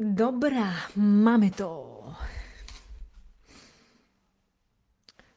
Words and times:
Dobra, 0.00 0.72
mamy 0.96 1.50
to. 1.50 1.98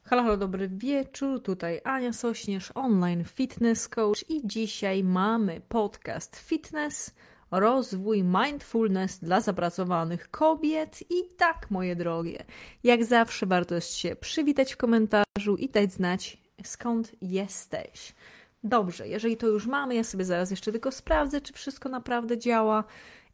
Halo, 0.03 0.23
halo, 0.23 0.37
dobry 0.37 0.69
wieczór. 0.69 1.43
Tutaj 1.43 1.81
Ania 1.83 2.13
Sośnierz, 2.13 2.71
online 2.75 3.23
fitness 3.23 3.89
coach 3.89 4.29
i 4.29 4.47
dzisiaj 4.47 5.03
mamy 5.03 5.61
podcast 5.69 6.35
fitness, 6.35 7.15
rozwój 7.51 8.23
mindfulness 8.23 9.19
dla 9.19 9.41
zapracowanych 9.41 10.31
kobiet. 10.31 10.99
I 11.09 11.35
tak, 11.37 11.71
moje 11.71 11.95
drogie, 11.95 12.45
jak 12.83 13.05
zawsze 13.05 13.45
warto 13.45 13.75
jest 13.75 13.93
się 13.93 14.15
przywitać 14.15 14.73
w 14.73 14.77
komentarzu 14.77 15.55
i 15.57 15.69
dać 15.69 15.93
znać 15.93 16.37
skąd 16.63 17.11
jesteś. 17.21 18.15
Dobrze, 18.63 19.07
jeżeli 19.07 19.37
to 19.37 19.47
już 19.47 19.67
mamy, 19.67 19.95
ja 19.95 20.03
sobie 20.03 20.25
zaraz 20.25 20.51
jeszcze 20.51 20.71
tylko 20.71 20.91
sprawdzę, 20.91 21.41
czy 21.41 21.53
wszystko 21.53 21.89
naprawdę 21.89 22.37
działa 22.37 22.83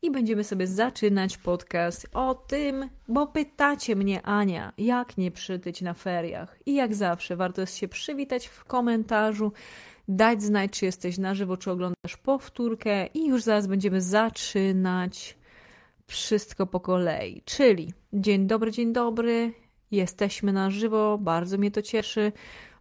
i 0.02 0.12
będziemy 0.12 0.44
sobie 0.44 0.68
zaczynać 0.68 1.38
podcast 1.38 2.08
o 2.14 2.36
tym, 2.36 2.90
bo 3.08 3.28
pytacie 3.28 3.96
mnie, 3.96 4.22
Ania, 4.22 4.74
jak 4.78 5.18
nie 5.18 5.32
przytyć 5.32 5.82
na 5.82 5.94
feriach. 5.94 6.58
I 6.66 6.76
jak 6.76 6.96
zawsze, 6.96 7.36
warto 7.36 7.62
jest 7.62 7.78
się 7.78 7.88
przywitać 7.88 8.48
w 8.48 8.66
komentarzu, 8.66 9.52
dać 10.08 10.44
znać, 10.44 10.72
czy 10.72 10.86
jesteś 10.86 11.18
na 11.18 11.36
żywo, 11.36 11.58
czy 11.58 11.72
oglądasz 11.72 12.18
powtórkę, 12.24 13.08
i 13.08 13.28
już 13.28 13.44
zaraz 13.44 13.68
będziemy 13.68 14.02
zaczynać 14.02 15.38
wszystko 16.08 16.68
po 16.68 16.80
kolei. 16.80 17.42
Czyli 17.46 17.94
dzień 18.14 18.48
dobry, 18.48 18.72
dzień 18.72 18.94
dobry, 18.94 19.54
jesteśmy 19.92 20.54
na 20.54 20.70
żywo, 20.70 21.18
bardzo 21.18 21.58
mnie 21.58 21.72
to 21.72 21.82
cieszy. 21.82 22.32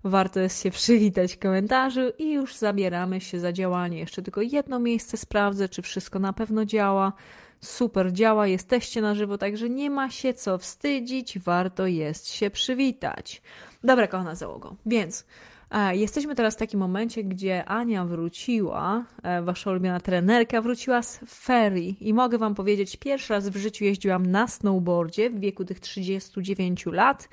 Warto 0.05 0.41
jest 0.41 0.62
się 0.62 0.70
przywitać 0.70 1.34
w 1.34 1.38
komentarzu 1.38 2.00
i 2.18 2.32
już 2.32 2.56
zabieramy 2.56 3.20
się 3.20 3.41
za 3.41 3.52
działanie. 3.52 3.98
Jeszcze 3.98 4.23
tylko 4.23 4.42
jedno 4.42 4.80
miejsce 4.80 5.16
sprawdzę, 5.16 5.68
czy 5.68 5.82
wszystko 5.82 6.18
na 6.18 6.32
pewno 6.32 6.64
działa. 6.64 7.12
Super 7.60 8.12
działa, 8.12 8.46
jesteście 8.46 9.02
na 9.02 9.14
żywo, 9.14 9.38
także 9.38 9.70
nie 9.70 9.90
ma 9.90 10.10
się 10.10 10.34
co 10.34 10.59
wstydzić, 10.59 11.38
warto 11.38 11.87
jest 11.87 12.28
się 12.28 12.51
przywitać. 12.51 13.43
Dobra, 13.85 14.07
kochana 14.07 14.35
załogo, 14.35 14.76
więc 14.87 15.26
e, 15.70 15.96
jesteśmy 15.96 16.35
teraz 16.35 16.54
w 16.54 16.59
takim 16.59 16.80
momencie, 16.80 17.24
gdzie 17.24 17.65
Ania 17.65 18.04
wróciła, 18.04 19.04
e, 19.23 19.42
wasza 19.42 19.70
ulubiona 19.70 20.01
trenerka 20.01 20.63
wróciła 20.63 21.02
z 21.02 21.20
ferii 21.29 21.96
i 22.09 22.15
mogę 22.15 22.38
wam 22.38 22.54
powiedzieć, 22.54 22.96
pierwszy 22.96 23.32
raz 23.32 23.48
w 23.48 23.57
życiu 23.57 23.85
jeździłam 23.85 24.26
na 24.26 24.48
snowboardzie 24.48 25.30
w 25.30 25.40
wieku 25.40 25.65
tych 25.65 25.80
39 25.80 26.87
lat. 26.87 27.29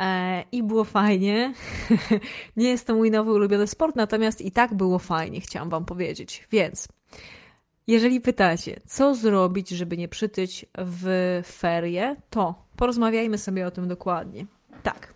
E, 0.00 0.44
i 0.52 0.62
było 0.62 0.84
fajnie. 0.84 1.54
Nie 2.56 2.68
jest 2.68 2.86
to 2.86 2.94
mój 2.94 3.10
nowy 3.10 3.32
ulubiony 3.32 3.66
sport, 3.66 3.96
natomiast 3.96 4.40
i 4.40 4.52
tak 4.52 4.74
było 4.74 4.98
fajnie, 4.98 5.40
chciałam 5.40 5.70
Wam 5.70 5.84
powiedzieć. 5.84 6.46
Więc, 6.52 6.88
jeżeli 7.86 8.20
pytacie, 8.20 8.80
co 8.86 9.14
zrobić, 9.14 9.68
żeby 9.68 9.96
nie 9.96 10.08
przytyć 10.08 10.66
w 10.78 11.40
ferie, 11.46 12.16
to 12.30 12.54
porozmawiajmy 12.76 13.38
sobie 13.38 13.66
o 13.66 13.70
tym 13.70 13.88
dokładnie. 13.88 14.46
Tak. 14.82 15.14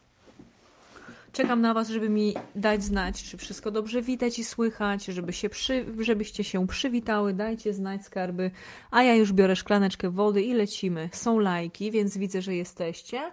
Czekam 1.33 1.61
na 1.61 1.75
Was, 1.75 1.89
żeby 1.89 2.09
mi 2.09 2.35
dać 2.55 2.85
znać, 2.85 3.23
czy 3.23 3.37
wszystko 3.37 3.71
dobrze 3.71 4.03
widać 4.03 4.39
i 4.39 4.45
słychać, 4.45 5.05
żeby 5.05 5.33
się 5.33 5.49
przy, 5.49 5.85
żebyście 5.99 6.45
się 6.45 6.67
przywitały, 6.67 7.33
dajcie 7.33 7.75
znać 7.75 8.05
skarby, 8.05 8.51
a 8.91 9.03
ja 9.03 9.15
już 9.15 9.33
biorę 9.33 9.57
szklaneczkę 9.57 10.11
wody 10.11 10.43
i 10.43 10.55
lecimy. 10.55 11.09
Są 11.13 11.39
lajki, 11.39 11.91
więc 11.91 12.19
widzę, 12.19 12.43
że 12.43 12.55
jesteście. 12.55 13.33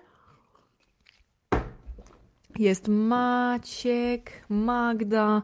Jest 2.59 2.88
Maciek, 2.88 4.45
Magda, 4.49 5.41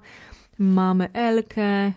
mamy 0.59 1.11
Elkę, 1.13 1.91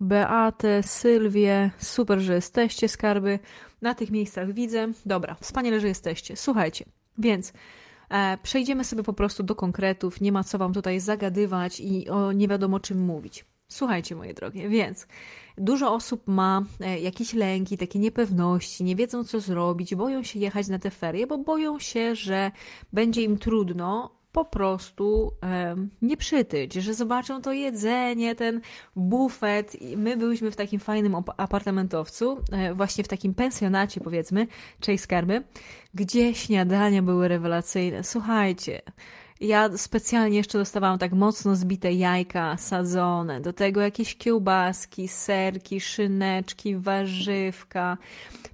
Beatę, 0.00 0.82
Sylwię. 0.82 1.70
Super, 1.78 2.20
że 2.20 2.34
jesteście, 2.34 2.88
skarby. 2.88 3.38
Na 3.82 3.94
tych 3.94 4.10
miejscach 4.10 4.52
widzę. 4.52 4.88
Dobra, 5.06 5.36
wspaniale, 5.40 5.80
że 5.80 5.88
jesteście. 5.88 6.36
Słuchajcie, 6.36 6.84
więc 7.18 7.52
e, 8.10 8.38
przejdziemy 8.42 8.84
sobie 8.84 9.02
po 9.02 9.12
prostu 9.12 9.42
do 9.42 9.54
konkretów. 9.54 10.20
Nie 10.20 10.32
ma 10.32 10.44
co 10.44 10.58
wam 10.58 10.72
tutaj 10.72 11.00
zagadywać 11.00 11.80
i 11.80 12.08
o 12.08 12.32
nie 12.32 12.48
wiadomo 12.48 12.80
czym 12.80 13.00
mówić. 13.00 13.44
Słuchajcie, 13.68 14.16
moje 14.16 14.34
drogie, 14.34 14.68
więc 14.68 15.06
dużo 15.58 15.94
osób 15.94 16.28
ma 16.28 16.62
e, 16.80 17.00
jakieś 17.00 17.34
lęki, 17.34 17.78
takie 17.78 17.98
niepewności, 17.98 18.84
nie 18.84 18.96
wiedzą 18.96 19.24
co 19.24 19.40
zrobić, 19.40 19.94
boją 19.94 20.22
się 20.22 20.38
jechać 20.38 20.68
na 20.68 20.78
te 20.78 20.90
ferie, 20.90 21.26
bo 21.26 21.38
boją 21.38 21.78
się, 21.78 22.14
że 22.14 22.50
będzie 22.92 23.22
im 23.22 23.38
trudno 23.38 24.21
po 24.32 24.44
prostu 24.44 25.32
nie 26.02 26.16
przytyć, 26.16 26.74
że 26.74 26.94
zobaczą 26.94 27.42
to 27.42 27.52
jedzenie, 27.52 28.34
ten 28.34 28.60
bufet. 28.96 29.82
I 29.82 29.96
my 29.96 30.16
byliśmy 30.16 30.50
w 30.50 30.56
takim 30.56 30.80
fajnym 30.80 31.14
apartamentowcu, 31.36 32.38
e, 32.52 32.74
właśnie 32.74 33.04
w 33.04 33.08
takim 33.08 33.34
pensjonacie, 33.34 34.00
powiedzmy, 34.00 34.46
Chase 34.86 34.98
Skarby, 34.98 35.42
gdzie 35.94 36.34
śniadania 36.34 37.02
były 37.02 37.28
rewelacyjne. 37.28 38.04
Słuchajcie, 38.04 38.82
ja 39.42 39.78
specjalnie 39.78 40.36
jeszcze 40.36 40.58
dostawałam 40.58 40.98
tak 40.98 41.12
mocno 41.12 41.56
zbite 41.56 41.92
jajka 41.92 42.56
sadzone, 42.56 43.40
do 43.40 43.52
tego 43.52 43.80
jakieś 43.80 44.16
kiełbaski, 44.16 45.08
serki, 45.08 45.80
szyneczki, 45.80 46.76
warzywka. 46.76 47.98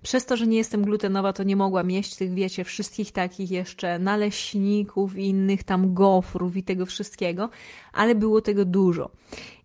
Przez 0.03 0.27
to, 0.27 0.37
że 0.37 0.47
nie 0.47 0.57
jestem 0.57 0.85
glutenowa, 0.85 1.33
to 1.33 1.43
nie 1.43 1.57
mogłam 1.57 1.91
jeść 1.91 2.17
tych, 2.17 2.35
wiecie, 2.35 2.65
wszystkich 2.65 3.13
takich 3.13 3.51
jeszcze 3.51 3.99
naleśników 3.99 5.17
i 5.17 5.29
innych 5.29 5.65
tam 5.65 5.95
gofrów 5.95 6.57
i 6.57 6.63
tego 6.63 6.87
wszystkiego, 6.87 7.49
ale 7.93 8.15
było 8.15 8.41
tego 8.41 8.65
dużo. 8.65 9.11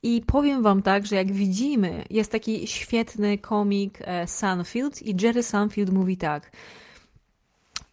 I 0.03 0.21
powiem 0.27 0.63
Wam 0.63 0.81
tak, 0.81 1.05
że 1.05 1.15
jak 1.15 1.31
widzimy, 1.31 2.03
jest 2.09 2.31
taki 2.31 2.67
świetny 2.67 3.37
komik 3.37 3.99
e, 4.01 4.27
Sunfield 4.27 5.01
i 5.01 5.15
Jerry 5.21 5.43
Sunfield 5.43 5.93
mówi 5.93 6.17
tak. 6.17 6.51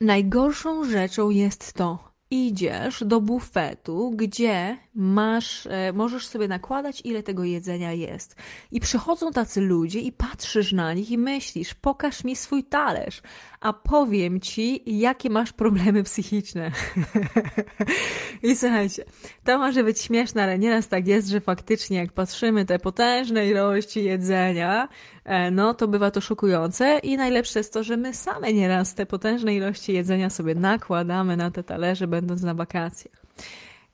Najgorszą 0.01 0.85
rzeczą 0.85 1.31
jest 1.31 1.73
to, 1.73 2.10
idziesz 2.31 3.05
do 3.05 3.21
bufetu, 3.21 4.13
gdzie 4.15 4.77
masz, 4.95 5.67
e, 5.67 5.93
możesz 5.93 6.27
sobie 6.27 6.49
nakładać, 6.49 7.03
ile 7.05 7.23
tego 7.23 7.45
jedzenia 7.45 7.93
jest. 7.93 8.37
I 8.71 8.81
przychodzą 8.81 9.33
tacy 9.33 9.61
ludzie 9.61 10.01
i 10.01 10.13
patrzysz 10.13 10.73
na 10.73 10.95
nich 10.95 11.11
i 11.11 11.19
myślisz, 11.19 11.75
pokaż 11.75 12.25
mi 12.25 12.37
swój 12.37 12.65
talerz, 12.65 13.23
a 13.61 13.73
powiem 13.73 14.41
ci, 14.41 14.83
jakie 14.99 15.31
masz 15.31 15.53
problemy 15.53 16.03
psychiczne. 16.03 16.71
I 18.43 18.57
słuchajcie, 18.57 19.05
to 19.45 19.59
może 19.59 19.85
być 19.85 20.01
śmieszne, 20.01 20.43
ale 20.43 20.59
nieraz 20.59 20.89
tak 20.89 21.07
jest, 21.07 21.29
że 21.29 21.41
faktycznie 21.41 21.99
jak 21.99 22.13
patrzymy 22.13 22.65
te 22.65 22.79
potężne 22.79 23.47
ilości 23.49 24.05
jedzenia, 24.05 24.89
e, 25.25 25.51
no 25.51 25.75
to 25.75 25.89
bywa 25.89 26.11
to 26.11 26.21
szokujące 26.21 26.99
i 27.03 27.17
najlepsze 27.17 27.59
jest 27.59 27.73
to, 27.73 27.83
że 27.85 27.97
my 27.97 28.15
same 28.15 28.53
nieraz 28.53 28.95
te 28.95 29.07
potężne 29.07 29.55
ilości 29.55 29.93
jedzenia 29.93 30.31
sobie 30.31 30.55
nakładamy 30.55 31.37
na 31.37 31.51
te 31.51 31.63
talerze, 31.63 32.07
będąc 32.07 32.43
na 32.43 32.55
wakacjach. 32.55 33.23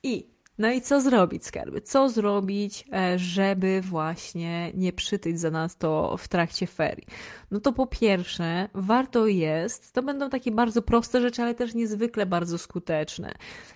I 0.03 0.37
no 0.59 0.71
i 0.71 0.81
co 0.81 1.00
zrobić, 1.00 1.47
skarby? 1.47 1.81
Co 1.81 2.09
zrobić, 2.09 2.84
e, 2.93 3.19
żeby 3.19 3.81
właśnie 3.81 4.71
nie 4.75 4.93
przytyć 4.93 5.41
za 5.41 5.50
nas 5.50 5.77
to 5.77 6.16
w 6.19 6.28
trakcie 6.28 6.66
ferii? 6.66 7.06
No 7.51 7.61
to 7.61 7.73
po 7.73 7.87
pierwsze, 7.87 8.69
warto 8.75 9.27
jest, 9.27 9.93
to 9.93 10.03
będą 10.03 10.31
takie 10.31 10.51
bardzo 10.51 10.83
proste 10.83 11.21
rzeczy, 11.21 11.43
ale 11.43 11.55
też 11.55 11.75
niezwykle 11.75 12.27
bardzo 12.27 12.59
skuteczne. 12.59 13.34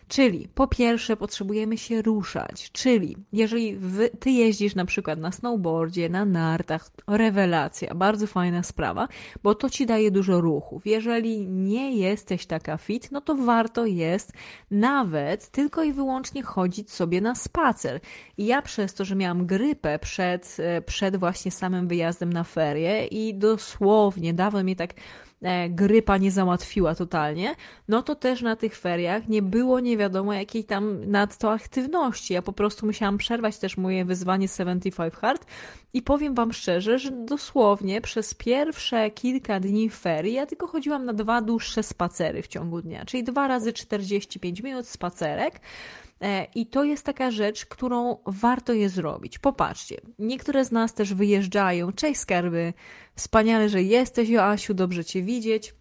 Czyli 0.09 0.49
po 0.55 0.67
pierwsze 0.67 1.17
potrzebujemy 1.17 1.79
się 1.79 2.03
ruszać, 2.03 2.71
czyli 2.73 3.17
jeżeli 3.33 3.77
wy, 3.77 4.11
ty 4.21 4.31
jeździsz 4.31 4.75
na 4.75 4.85
przykład 4.85 5.19
na 5.19 5.33
snowboardzie, 5.33 6.09
na 6.09 6.25
nartach, 6.25 6.91
rewelacja, 7.07 7.95
bardzo 7.95 8.27
fajna 8.27 8.63
sprawa, 8.63 9.09
bo 9.43 9.55
to 9.55 9.71
ci 9.71 9.87
daje 9.87 10.11
dużo 10.11 10.41
ruchów. 10.41 10.87
Jeżeli 10.87 11.47
nie 11.47 11.97
jesteś 11.97 12.47
taka 12.47 12.77
fit, 12.77 13.13
no 13.13 13.21
to 13.21 13.35
warto 13.35 13.87
jest 13.87 14.33
nawet 14.71 15.49
tylko 15.49 15.83
i 15.83 15.93
wyłącznie 15.93 16.43
chodzić 16.43 16.91
sobie 16.91 17.21
na 17.21 17.35
spacer. 17.35 18.01
I 18.39 18.47
ja 18.47 18.63
przez 18.63 18.95
to, 18.95 19.05
że 19.05 19.17
miałam 19.17 19.47
grypę 19.47 19.99
przed, 19.99 20.57
e, 20.59 20.83
przed 20.83 21.17
właśnie 21.17 21.51
samym 21.51 21.89
wyjazdem 21.89 22.33
na 22.33 22.45
ferie 22.45 23.07
i 23.07 23.35
dosłownie 23.60 24.34
dawno 24.34 24.65
mi 24.65 24.76
tak 24.76 24.94
E, 25.43 25.69
grypa 25.69 26.18
nie 26.18 26.30
załatwiła 26.30 26.95
totalnie, 26.95 27.54
no 27.89 28.03
to 28.03 28.15
też 28.15 28.42
na 28.42 28.57
tych 28.57 28.77
feriach 28.77 29.28
nie 29.28 29.42
było 29.42 29.80
nie 29.80 29.97
wiadomo 29.97 30.33
jakiej 30.33 30.65
tam 30.65 31.10
nadto 31.10 31.53
aktywności. 31.53 32.34
Ja 32.34 32.42
po 32.42 32.53
prostu 32.53 32.86
musiałam 32.86 33.18
przerwać 33.18 33.59
też 33.59 33.77
moje 33.77 34.04
wyzwanie 34.04 34.48
75 34.48 35.15
Hard 35.15 35.47
i 35.92 36.03
powiem 36.03 36.34
Wam 36.34 36.53
szczerze, 36.53 36.98
że 36.98 37.10
dosłownie 37.10 38.01
przez 38.01 38.34
pierwsze 38.34 39.10
kilka 39.10 39.60
dni 39.60 39.91
ferii 39.91 40.33
ja 40.33 40.47
tylko 40.47 40.66
chodziłam 40.66 41.04
na 41.04 41.13
dwa 41.13 41.42
dłuższe 41.42 41.83
spacery 41.83 42.42
w 42.42 42.48
ciągu 42.48 42.83
dnia, 42.83 43.04
czyli 43.04 43.24
dwa 43.24 43.48
razy 43.48 43.72
45 43.72 44.63
minut 44.63 44.89
spacerek. 44.89 45.60
E, 46.21 46.47
I 46.55 46.67
to 46.67 46.84
jest 46.84 47.07
taka 47.07 47.31
rzecz, 47.31 47.67
którą 47.67 48.17
warto 48.27 48.72
je 48.72 48.89
zrobić. 48.89 49.39
Popatrzcie, 49.39 50.01
niektóre 50.19 50.65
z 50.65 50.72
nas 50.72 50.95
też 50.95 51.15
wyjeżdżają. 51.15 51.93
Cześć 51.93 52.21
skarby, 52.21 52.72
wspaniale, 53.15 53.69
że 53.69 53.83
jesteś, 53.83 54.28
Joasiu, 54.28 54.75
dobrze 54.75 55.05
Cię 55.05 55.22
widzieć. 55.22 55.75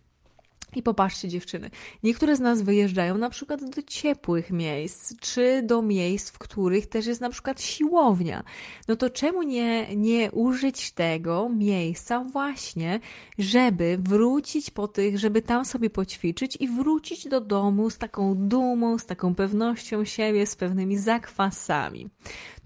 I 0.76 0.84
popatrzcie, 0.84 1.28
dziewczyny, 1.28 1.70
niektóre 2.04 2.36
z 2.36 2.40
nas 2.40 2.62
wyjeżdżają 2.62 3.18
na 3.18 3.30
przykład 3.30 3.70
do 3.70 3.82
ciepłych 3.82 4.52
miejsc, 4.52 5.16
czy 5.20 5.62
do 5.64 5.82
miejsc, 5.82 6.30
w 6.30 6.38
których 6.38 6.88
też 6.88 7.06
jest 7.06 7.22
na 7.22 7.30
przykład 7.30 7.62
siłownia. 7.62 8.44
No 8.88 8.96
to 8.96 9.10
czemu 9.10 9.44
nie, 9.44 9.96
nie 9.96 10.32
użyć 10.32 10.92
tego 10.92 11.50
miejsca 11.50 12.24
właśnie, 12.24 13.00
żeby 13.38 13.98
wrócić 14.02 14.72
po 14.72 14.88
tych, 14.88 15.20
żeby 15.20 15.42
tam 15.42 15.66
sobie 15.66 15.90
poćwiczyć 15.90 16.58
i 16.60 16.68
wrócić 16.68 17.28
do 17.28 17.42
domu 17.42 17.90
z 17.90 17.98
taką 17.98 18.36
dumą, 18.36 18.98
z 18.98 19.06
taką 19.06 19.36
pewnością 19.36 20.06
siebie, 20.06 20.48
z 20.48 20.56
pewnymi 20.56 20.98
zakwasami 20.98 22.10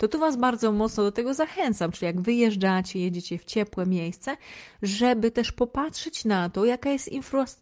to 0.04 0.08
tu 0.08 0.20
Was 0.20 0.38
bardzo 0.38 0.72
mocno 0.72 1.04
do 1.04 1.12
tego 1.12 1.34
zachęcam, 1.34 1.92
czyli 1.92 2.06
jak 2.06 2.22
wyjeżdżacie, 2.22 3.00
jedziecie 3.00 3.38
w 3.38 3.46
ciepłe 3.46 3.86
miejsce, 3.86 4.38
żeby 4.82 5.32
też 5.32 5.52
popatrzeć 5.52 6.26
na 6.26 6.50
to, 6.50 6.66
jaka 6.66 6.90
jest 6.90 7.10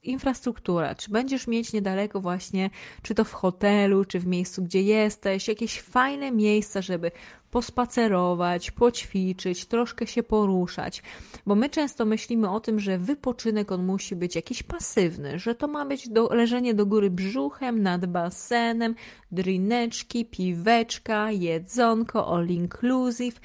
infra 0.03 0.30
infrastruktura, 0.31 0.95
czy 0.95 1.11
będziesz 1.11 1.47
mieć 1.47 1.73
niedaleko 1.73 2.19
właśnie, 2.19 2.69
czy 3.01 3.15
to 3.15 3.23
w 3.23 3.33
hotelu, 3.33 4.05
czy 4.05 4.19
w 4.19 4.27
miejscu, 4.27 4.63
gdzie 4.63 4.81
jesteś, 4.81 5.47
jakieś 5.47 5.81
fajne 5.81 6.31
miejsca, 6.31 6.81
żeby 6.81 7.11
pospacerować, 7.51 8.71
poćwiczyć, 8.71 9.65
troszkę 9.65 10.07
się 10.07 10.23
poruszać, 10.23 11.03
bo 11.45 11.55
my 11.55 11.69
często 11.69 12.05
myślimy 12.05 12.49
o 12.49 12.59
tym, 12.59 12.79
że 12.79 12.97
wypoczynek 12.97 13.71
on 13.71 13.85
musi 13.85 14.15
być 14.15 14.35
jakiś 14.35 14.63
pasywny, 14.63 15.39
że 15.39 15.55
to 15.55 15.67
ma 15.67 15.85
być 15.85 16.09
do, 16.09 16.29
leżenie 16.31 16.73
do 16.73 16.85
góry 16.85 17.09
brzuchem 17.09 17.81
nad 17.81 18.05
basenem, 18.05 18.95
drineczki, 19.31 20.25
piweczka, 20.25 21.31
jedzonko, 21.31 22.35
all 22.35 22.47
inclusive 22.47 23.39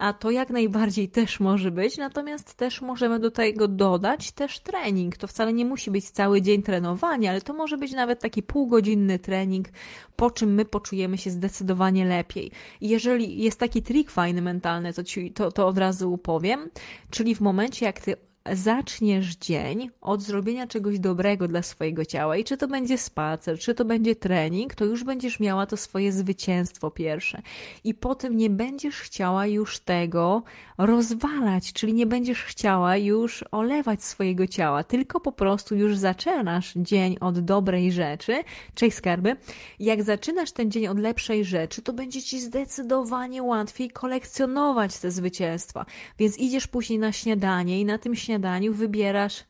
a 0.00 0.12
to 0.12 0.30
jak 0.30 0.50
najbardziej 0.50 1.08
też 1.08 1.40
może 1.40 1.70
być, 1.70 1.96
natomiast 1.98 2.54
też 2.54 2.80
możemy 2.80 3.18
do 3.18 3.30
tego 3.30 3.68
dodać 3.68 4.32
też 4.32 4.60
trening. 4.60 5.16
To 5.16 5.26
wcale 5.26 5.52
nie 5.52 5.64
musi 5.64 5.90
być 5.90 6.10
cały 6.10 6.42
dzień 6.42 6.62
trenowania, 6.62 7.30
ale 7.30 7.40
to 7.40 7.52
może 7.52 7.78
być 7.78 7.92
nawet 7.92 8.20
taki 8.20 8.42
półgodzinny 8.42 9.18
trening, 9.18 9.68
po 10.16 10.30
czym 10.30 10.54
my 10.54 10.64
poczujemy 10.64 11.18
się 11.18 11.30
zdecydowanie 11.30 12.04
lepiej. 12.04 12.50
Jeżeli 12.80 13.42
jest 13.42 13.60
taki 13.60 13.82
trik 13.82 14.10
fajny 14.10 14.42
mentalny, 14.42 14.92
to, 14.92 15.04
ci, 15.04 15.32
to, 15.32 15.52
to 15.52 15.66
od 15.66 15.78
razu 15.78 16.18
powiem, 16.18 16.70
czyli 17.10 17.34
w 17.34 17.40
momencie 17.40 17.86
jak 17.86 18.00
ty 18.00 18.16
zaczniesz 18.52 19.36
dzień 19.36 19.90
od 20.00 20.22
zrobienia 20.22 20.66
czegoś 20.66 20.98
dobrego 20.98 21.48
dla 21.48 21.62
swojego 21.62 22.04
ciała 22.04 22.36
i 22.36 22.44
czy 22.44 22.56
to 22.56 22.68
będzie 22.68 22.98
spacer, 22.98 23.58
czy 23.58 23.74
to 23.74 23.84
będzie 23.84 24.16
trening, 24.16 24.74
to 24.74 24.84
już 24.84 25.04
będziesz 25.04 25.40
miała 25.40 25.66
to 25.66 25.76
swoje 25.76 26.12
zwycięstwo 26.12 26.90
pierwsze. 26.90 27.42
I 27.84 27.94
potem 27.94 28.36
nie 28.36 28.50
będziesz 28.50 28.96
chciała 28.96 29.46
już 29.46 29.78
tego 29.78 30.42
rozwalać, 30.78 31.72
czyli 31.72 31.94
nie 31.94 32.06
będziesz 32.06 32.42
chciała 32.42 32.96
już 32.96 33.44
olewać 33.50 34.04
swojego 34.04 34.46
ciała, 34.46 34.84
tylko 34.84 35.20
po 35.20 35.32
prostu 35.32 35.74
już 35.74 35.96
zaczynasz 35.96 36.72
dzień 36.76 37.16
od 37.20 37.40
dobrej 37.40 37.92
rzeczy. 37.92 38.42
Cześć 38.74 38.96
skarby. 38.96 39.36
Jak 39.80 40.02
zaczynasz 40.02 40.52
ten 40.52 40.70
dzień 40.70 40.86
od 40.86 40.98
lepszej 40.98 41.44
rzeczy, 41.44 41.82
to 41.82 41.92
będzie 41.92 42.22
ci 42.22 42.40
zdecydowanie 42.40 43.42
łatwiej 43.42 43.90
kolekcjonować 43.90 44.98
te 44.98 45.10
zwycięstwa. 45.10 45.86
Więc 46.18 46.38
idziesz 46.38 46.66
później 46.66 46.98
na 46.98 47.12
śniadanie 47.12 47.80
i 47.80 47.84
na 47.84 47.98
tym 47.98 48.14
śniadaniu 48.14 48.29
śniadaniu 48.30 48.74
wybierasz, 48.74 49.44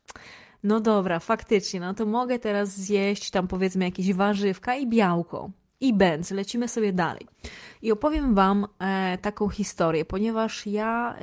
no 0.62 0.80
dobra, 0.80 1.18
faktycznie, 1.18 1.80
no 1.80 1.94
to 1.94 2.06
mogę 2.06 2.38
teraz 2.38 2.68
zjeść 2.68 3.30
tam 3.30 3.48
powiedzmy 3.48 3.84
jakieś 3.84 4.12
warzywka 4.12 4.76
i 4.76 4.86
białko. 4.86 5.50
I 5.80 5.94
bęc, 5.94 6.30
lecimy 6.30 6.68
sobie 6.68 6.92
dalej. 6.92 7.26
I 7.82 7.92
opowiem 7.92 8.34
Wam 8.34 8.66
e, 8.78 9.18
taką 9.18 9.48
historię, 9.48 10.04
ponieważ 10.04 10.66
ja 10.66 11.16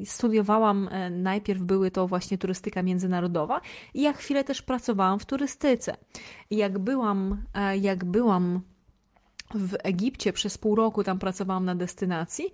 e, 0.00 0.06
studiowałam, 0.06 0.88
e, 0.88 1.10
najpierw 1.10 1.60
były 1.60 1.90
to 1.90 2.06
właśnie 2.06 2.38
turystyka 2.38 2.82
międzynarodowa 2.82 3.60
i 3.94 4.02
ja 4.02 4.12
chwilę 4.12 4.44
też 4.44 4.62
pracowałam 4.62 5.18
w 5.18 5.26
turystyce. 5.26 5.96
I 6.50 6.56
jak 6.56 6.78
byłam, 6.78 7.44
e, 7.54 7.78
jak 7.78 8.04
byłam 8.04 8.60
w 9.54 9.76
Egipcie 9.82 10.32
przez 10.32 10.58
pół 10.58 10.74
roku 10.74 11.04
tam 11.04 11.18
pracowałam 11.18 11.64
na 11.64 11.74
destynacji, 11.74 12.44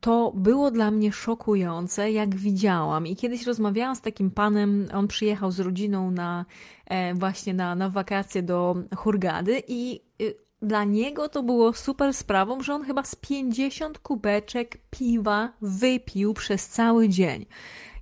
to 0.00 0.32
było 0.34 0.70
dla 0.70 0.90
mnie 0.90 1.12
szokujące, 1.12 2.12
jak 2.12 2.34
widziałam. 2.34 3.06
I 3.06 3.16
kiedyś 3.16 3.46
rozmawiałam 3.46 3.96
z 3.96 4.00
takim 4.00 4.30
panem, 4.30 4.88
on 4.94 5.08
przyjechał 5.08 5.50
z 5.50 5.60
rodziną 5.60 6.10
na 6.10 6.44
e, 6.86 7.14
właśnie 7.14 7.54
na, 7.54 7.74
na 7.74 7.88
wakacje 7.88 8.42
do 8.42 8.76
Hurgady 8.96 9.62
i 9.68 10.00
y, 10.22 10.34
dla 10.62 10.84
niego 10.84 11.28
to 11.28 11.42
było 11.42 11.72
super 11.72 12.14
sprawą, 12.14 12.62
że 12.62 12.74
on 12.74 12.84
chyba 12.84 13.02
z 13.02 13.14
50 13.14 13.98
kubeczek 13.98 14.78
piwa 14.90 15.52
wypił 15.60 16.34
przez 16.34 16.68
cały 16.68 17.08
dzień. 17.08 17.46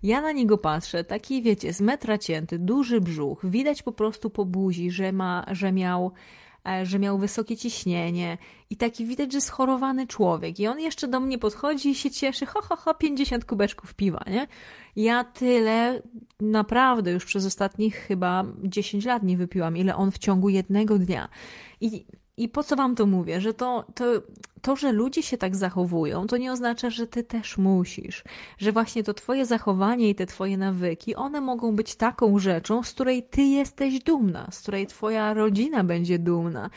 Ja 0.03 0.21
na 0.21 0.33
niego 0.33 0.59
patrzę, 0.59 1.05
taki 1.05 1.43
wiecie, 1.43 1.73
z 1.73 1.81
metra 1.81 2.19
cięty, 2.19 2.59
duży 2.59 3.01
brzuch, 3.01 3.47
widać 3.47 3.83
po 3.83 3.93
prostu 3.93 4.31
po 4.31 4.45
buzi, 4.45 4.91
że, 4.91 5.13
ma, 5.13 5.47
że 5.51 5.73
miał 5.73 6.13
że 6.83 6.99
miał 6.99 7.19
wysokie 7.19 7.57
ciśnienie 7.57 8.39
i 8.71 8.77
taki 8.77 9.07
widać, 9.07 9.33
że 9.33 9.41
schorowany 9.41 10.07
człowiek. 10.07 10.61
I 10.61 10.67
on 10.67 10.81
jeszcze 10.81 11.09
do 11.09 11.21
mnie 11.21 11.39
podchodzi 11.39 11.89
i 11.91 11.95
się 11.95 12.11
cieszy, 12.11 12.47
ho, 12.47 12.63
ho, 12.63 12.77
ho, 12.77 12.95
50 12.95 13.45
kubeczków 13.45 13.95
piwa, 13.95 14.25
nie? 14.27 14.47
Ja 14.97 15.25
tyle 15.25 16.03
naprawdę 16.41 17.11
już 17.11 17.25
przez 17.25 17.47
ostatnich 17.47 17.95
chyba 17.95 18.45
10 18.63 19.05
lat 19.05 19.23
nie 19.23 19.37
wypiłam, 19.37 19.77
ile 19.77 19.97
on 19.97 20.11
w 20.11 20.19
ciągu 20.19 20.49
jednego 20.49 20.99
dnia. 20.99 21.29
I 21.81 22.07
i 22.39 22.49
po 22.49 22.63
co 22.63 22.77
wam 22.77 22.95
to 22.95 23.07
mówię? 23.07 23.41
Że 23.41 23.55
to, 23.55 23.85
to, 23.95 24.05
to, 24.63 24.77
że 24.77 24.93
ludzie 24.93 25.23
się 25.23 25.39
tak 25.39 25.57
zachowują, 25.57 26.27
to 26.27 26.37
nie 26.37 26.53
oznacza, 26.53 26.91
że 26.91 27.07
ty 27.07 27.25
też 27.25 27.59
musisz. 27.59 28.25
Że 28.59 28.73
właśnie 28.73 29.05
to 29.05 29.15
twoje 29.15 29.47
zachowanie 29.47 30.09
i 30.09 30.15
te 30.15 30.27
twoje 30.27 30.59
nawyki, 30.59 31.15
one 31.15 31.41
mogą 31.41 31.77
być 31.77 31.95
taką 31.95 32.39
rzeczą, 32.39 32.83
z 32.83 32.93
której 32.93 33.23
ty 33.23 33.43
jesteś 33.43 33.99
dumna, 33.99 34.49
z 34.51 34.61
której 34.61 34.87
twoja 34.87 35.35
rodzina 35.35 35.85
będzie 35.85 36.19
dumna, 36.19 36.71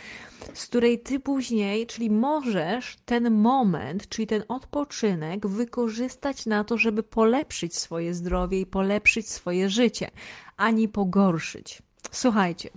z 0.54 0.66
której 0.66 1.00
ty 1.00 1.19
później, 1.19 1.88
czyli 1.88 2.10
możesz 2.10 2.98
ten 3.06 3.31
moment, 3.31 4.10
czyli 4.10 4.28
ten 4.28 4.44
odpoczynek 4.48 5.48
wykorzystać 5.48 6.46
na 6.46 6.63
to, 6.63 6.78
żeby 6.78 7.04
polepszyć 7.04 7.78
swoje 7.78 8.13
zdrowie 8.13 8.60
i 8.60 8.66
polepszyć 8.66 9.30
swoje 9.30 9.69
życie, 9.69 10.12
ani 10.58 10.88
pogorszyć. 10.88 11.81
Słuchajcie, 12.12 12.69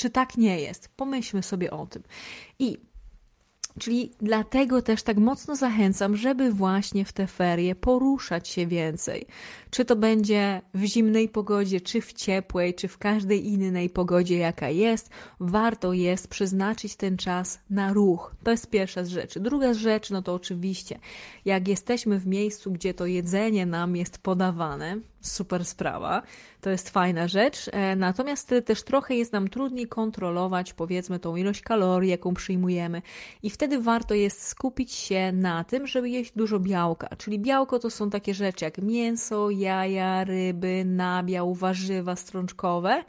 czy 0.00 0.10
tak 0.10 0.36
nie 0.36 0.60
jest? 0.60 0.88
Pomyślmy 0.96 1.42
sobie 1.42 1.70
o 1.70 1.86
tym. 1.86 2.02
I 2.58 2.78
Czyli 3.78 4.12
dlatego 4.20 4.82
też 4.82 5.02
tak 5.02 5.18
mocno 5.18 5.56
zachęcam, 5.56 6.16
żeby 6.16 6.52
właśnie 6.52 7.04
w 7.04 7.12
te 7.12 7.26
ferie 7.26 7.74
poruszać 7.74 8.48
się 8.48 8.66
więcej. 8.66 9.26
Czy 9.70 9.84
to 9.84 9.96
będzie 9.96 10.62
w 10.74 10.84
zimnej 10.84 11.28
pogodzie, 11.28 11.80
czy 11.80 12.00
w 12.00 12.12
ciepłej, 12.12 12.74
czy 12.74 12.88
w 12.88 12.98
każdej 12.98 13.46
innej 13.48 13.90
pogodzie, 13.90 14.36
jaka 14.36 14.68
jest, 14.68 15.10
warto 15.40 15.92
jest 15.92 16.28
przeznaczyć 16.28 16.96
ten 16.96 17.16
czas 17.16 17.60
na 17.70 17.92
ruch. 17.92 18.34
To 18.44 18.50
jest 18.50 18.70
pierwsza 18.70 19.04
z 19.04 19.08
rzeczy. 19.08 19.40
Druga 19.40 19.74
rzecz, 19.74 20.10
no 20.10 20.22
to 20.22 20.34
oczywiście, 20.34 20.98
jak 21.44 21.68
jesteśmy 21.68 22.18
w 22.18 22.26
miejscu, 22.26 22.72
gdzie 22.72 22.94
to 22.94 23.06
jedzenie 23.06 23.66
nam 23.66 23.96
jest 23.96 24.18
podawane, 24.18 24.96
super 25.20 25.64
sprawa, 25.64 26.22
to 26.60 26.70
jest 26.70 26.90
fajna 26.90 27.28
rzecz, 27.28 27.70
e, 27.72 27.96
natomiast 27.96 28.54
też 28.64 28.82
trochę 28.82 29.14
jest 29.14 29.32
nam 29.32 29.48
trudniej 29.48 29.88
kontrolować, 29.88 30.72
powiedzmy, 30.72 31.18
tą 31.18 31.36
ilość 31.36 31.60
kalorii, 31.60 32.10
jaką 32.10 32.34
przyjmujemy. 32.34 33.02
I 33.42 33.50
wtedy 33.50 33.80
warto 33.80 34.14
jest 34.14 34.46
skupić 34.46 34.92
się 34.92 35.32
na 35.32 35.64
tym, 35.64 35.86
żeby 35.86 36.10
jeść 36.10 36.32
dużo 36.36 36.60
białka, 36.60 37.16
czyli 37.16 37.38
białko 37.38 37.78
to 37.78 37.90
są 37.90 38.10
takie 38.10 38.34
rzeczy 38.34 38.64
jak 38.64 38.78
mięso, 38.78 39.50
jaja, 39.50 40.24
ryby, 40.24 40.84
nabiał, 40.84 41.54
warzywa 41.54 42.16
strączkowe. 42.16 43.04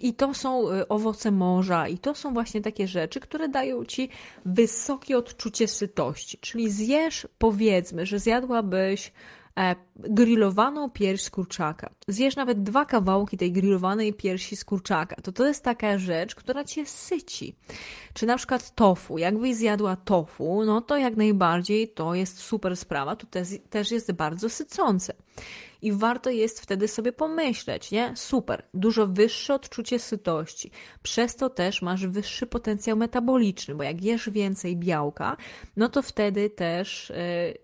I 0.00 0.14
to 0.14 0.34
są 0.34 0.70
e, 0.70 0.88
owoce 0.88 1.30
morza. 1.30 1.88
I 1.88 1.98
to 1.98 2.14
są 2.14 2.32
właśnie 2.32 2.60
takie 2.60 2.88
rzeczy, 2.88 3.20
które 3.20 3.48
dają 3.48 3.84
Ci 3.84 4.08
wysokie 4.44 5.18
odczucie 5.18 5.68
sytości, 5.68 6.38
czyli 6.38 6.70
zjesz, 6.70 7.28
powiedzmy, 7.38 8.06
że 8.06 8.18
zjadłabyś 8.18 9.12
grillowaną 9.96 10.90
pierś 10.90 11.22
z 11.22 11.30
kurczaka. 11.30 11.90
Zjesz 12.08 12.36
nawet 12.36 12.62
dwa 12.62 12.84
kawałki 12.84 13.36
tej 13.36 13.52
grillowanej 13.52 14.14
piersi 14.14 14.56
z 14.56 14.64
kurczaka. 14.64 15.16
To 15.16 15.32
to 15.32 15.46
jest 15.46 15.64
taka 15.64 15.98
rzecz, 15.98 16.34
która 16.34 16.64
cię 16.64 16.86
syci. 16.86 17.56
Czy 18.14 18.26
na 18.26 18.36
przykład 18.36 18.74
tofu. 18.74 19.18
Jakbyś 19.18 19.54
zjadła 19.54 19.96
tofu, 19.96 20.64
no 20.64 20.80
to 20.80 20.96
jak 20.96 21.16
najbardziej 21.16 21.88
to 21.88 22.14
jest 22.14 22.38
super 22.38 22.76
sprawa. 22.76 23.16
To 23.16 23.26
też 23.70 23.90
jest 23.90 24.12
bardzo 24.12 24.50
sycące 24.50 25.14
i 25.82 25.92
warto 25.92 26.30
jest 26.30 26.60
wtedy 26.60 26.88
sobie 26.88 27.12
pomyśleć, 27.12 27.90
nie? 27.90 28.12
Super, 28.16 28.62
dużo 28.74 29.06
wyższe 29.06 29.54
odczucie 29.54 29.98
sytości. 29.98 30.70
Przez 31.02 31.36
to 31.36 31.50
też 31.50 31.82
masz 31.82 32.06
wyższy 32.06 32.46
potencjał 32.46 32.96
metaboliczny, 32.96 33.74
bo 33.74 33.82
jak 33.82 34.04
jesz 34.04 34.30
więcej 34.30 34.76
białka, 34.76 35.36
no 35.76 35.88
to 35.88 36.02
wtedy 36.02 36.50
też 36.50 37.10
yy, 37.10 37.16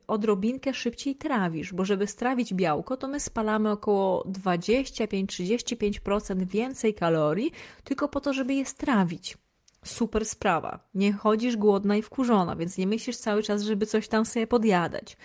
odrobinkę 0.07 0.75
szybciej 0.75 1.17
trawisz, 1.17 1.73
bo 1.73 1.85
żeby 1.85 2.07
strawić 2.07 2.55
białko, 2.55 2.97
to 2.97 3.09
my 3.09 3.21
spalamy 3.21 3.71
około 3.71 4.25
25-35% 4.25 6.47
więcej 6.47 6.95
kalorii, 6.95 7.53
tylko 7.85 8.09
po 8.09 8.21
to, 8.21 8.33
żeby 8.33 8.55
je 8.55 8.67
strawić 8.67 9.39
super 9.85 10.27
sprawa. 10.27 10.81
Nie 10.95 11.13
chodzisz 11.13 11.57
głodna 11.57 11.97
i 11.97 12.03
wkurzona, 12.03 12.57
więc 12.57 12.79
nie 12.79 12.87
myślisz 12.87 13.17
cały 13.17 13.43
czas, 13.43 13.63
żeby 13.63 13.87
coś 13.87 14.09
tam 14.09 14.25
sobie 14.25 14.47
podjadać. 14.47 15.17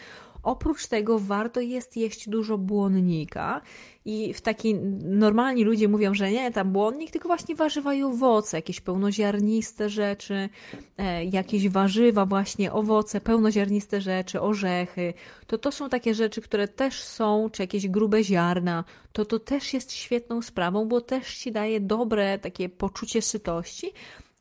Oprócz 0.44 0.88
tego 0.88 1.20
warto 1.20 1.62
jest 1.62 1.98
jeść 1.98 2.30
dużo 2.30 2.58
błonnika 2.58 3.62
i 4.06 4.34
w 4.34 4.42
taki 4.42 4.76
normalni 5.04 5.64
ludzie 5.64 5.88
mówią, 5.88 6.14
że 6.14 6.32
nie, 6.32 6.52
tam 6.52 6.72
błonnik, 6.72 7.12
tylko 7.12 7.28
właśnie 7.28 7.56
warzywa 7.56 7.94
i 7.94 8.04
owoce, 8.04 8.58
jakieś 8.58 8.82
pełnoziarniste 8.82 9.90
rzeczy, 9.90 10.50
e, 10.98 11.26
jakieś 11.26 11.70
warzywa, 11.70 12.26
właśnie 12.26 12.74
owoce, 12.74 13.22
pełnoziarniste 13.22 14.02
rzeczy, 14.02 14.42
orzechy. 14.42 15.14
To 15.48 15.58
to 15.58 15.72
są 15.72 15.90
takie 15.90 16.14
rzeczy, 16.14 16.42
które 16.42 16.68
też 16.68 17.04
są, 17.04 17.50
czy 17.52 17.64
jakieś 17.64 17.88
grube 17.88 18.24
ziarna, 18.24 18.84
to 19.12 19.26
to 19.26 19.40
też 19.40 19.74
jest 19.74 19.92
świetną 19.92 20.42
sprawą, 20.42 20.88
bo 20.88 21.02
też 21.02 21.38
ci 21.38 21.52
daje 21.52 21.80
dobre 21.80 22.40
takie 22.40 22.70
poczucie 22.70 23.22
sytości, 23.22 23.92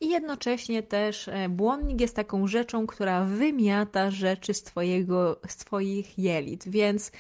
i 0.03 0.09
jednocześnie 0.09 0.83
też 0.83 1.29
e, 1.29 1.49
błonnik 1.49 2.01
jest 2.01 2.17
taką 2.17 2.47
rzeczą, 2.47 2.87
która 2.87 3.25
wymiata 3.25 4.11
rzeczy 4.11 4.55
z, 4.55 4.63
twojego, 4.63 5.41
z 5.49 5.57
Twoich 5.57 6.19
jelit, 6.19 6.69
więc 6.69 7.13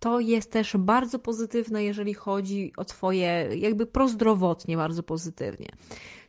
to 0.00 0.20
jest 0.20 0.52
też 0.52 0.76
bardzo 0.76 1.18
pozytywne, 1.18 1.84
jeżeli 1.84 2.14
chodzi 2.14 2.72
o 2.76 2.84
Twoje, 2.84 3.48
jakby 3.56 3.86
prozdrowotnie 3.86 4.76
bardzo 4.76 5.02
pozytywnie. 5.02 5.68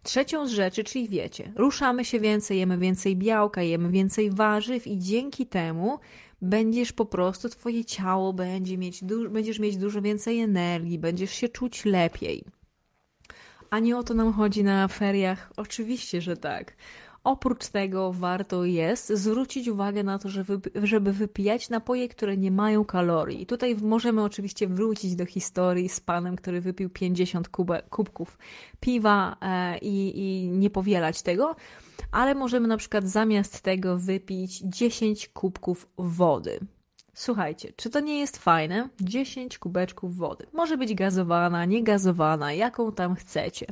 Trzecią 0.04 0.48
z 0.48 0.51
rzeczy, 0.51 0.84
czyli 0.84 1.10
wiecie, 1.10 1.51
ruszamy 1.56 2.06
się 2.06 2.20
więcej, 2.20 2.60
jemy 2.60 2.78
więcej 2.78 3.16
białka, 3.16 3.62
jemy 3.62 3.89
więcej 3.89 4.32
warzyw 4.32 4.88
i 4.88 5.00
dzięki 5.00 5.46
temu 5.46 6.00
będziesz 6.42 6.94
po 6.94 7.06
prostu, 7.06 7.50
Twoje 7.50 7.86
ciało 7.86 8.34
będzie 8.34 8.78
mieć, 8.78 9.04
będziesz 9.30 9.60
mieć 9.60 9.78
dużo 9.78 10.01
więcej 10.01 10.39
energii, 10.39 11.00
będziesz 11.00 11.32
się 11.32 11.50
czuć 11.50 11.86
lepiej. 11.86 12.59
A 13.70 13.80
nie 13.80 13.98
o 13.98 14.04
to 14.04 14.14
nam 14.14 14.34
chodzi 14.34 14.64
na 14.64 14.88
feriach? 14.88 15.52
Oczywiście, 15.58 16.22
że 16.22 16.38
tak. 16.38 16.76
Oprócz 17.24 17.68
tego 17.68 18.14
warto 18.14 18.66
jest 18.66 19.10
zwrócić 19.10 19.68
uwagę 19.68 20.04
na 20.04 20.20
to, 20.20 20.30
żeby 20.84 21.14
wypijać 21.14 21.70
napoje, 21.70 22.10
które 22.10 22.38
nie 22.38 22.52
mają 22.52 22.86
kalorii. 22.86 23.42
I 23.42 23.46
tutaj 23.46 23.76
możemy 23.76 24.24
oczywiście 24.24 24.68
wrócić 24.68 25.16
do 25.16 25.26
historii 25.26 25.90
z 25.90 26.00
panem, 26.00 26.36
który 26.36 26.62
wypił 26.62 26.90
50 26.90 27.50
kube, 27.50 27.82
kubków 27.90 28.38
piwa 28.80 29.38
e, 29.42 29.78
i, 29.78 30.20
i 30.20 30.50
nie 30.50 30.70
powielać 30.70 31.22
tego, 31.22 31.56
ale 32.12 32.36
możemy 32.36 32.68
na 32.68 32.78
przykład 32.78 33.10
zamiast 33.10 33.62
tego 33.62 33.98
wypić 33.98 34.60
10 34.60 35.28
kubków 35.28 35.88
wody. 35.98 36.60
Słuchajcie, 37.20 37.74
czy 37.76 37.90
to 37.90 38.00
nie 38.00 38.20
jest 38.20 38.38
fajne? 38.38 38.90
10 39.02 39.58
kubeczków 39.58 40.18
wody. 40.18 40.46
Może 40.54 40.78
być 40.78 40.94
gazowana, 40.94 41.66
niegazowana, 41.66 42.54
jaką 42.54 42.92
tam 42.92 43.16
chcecie 43.16 43.66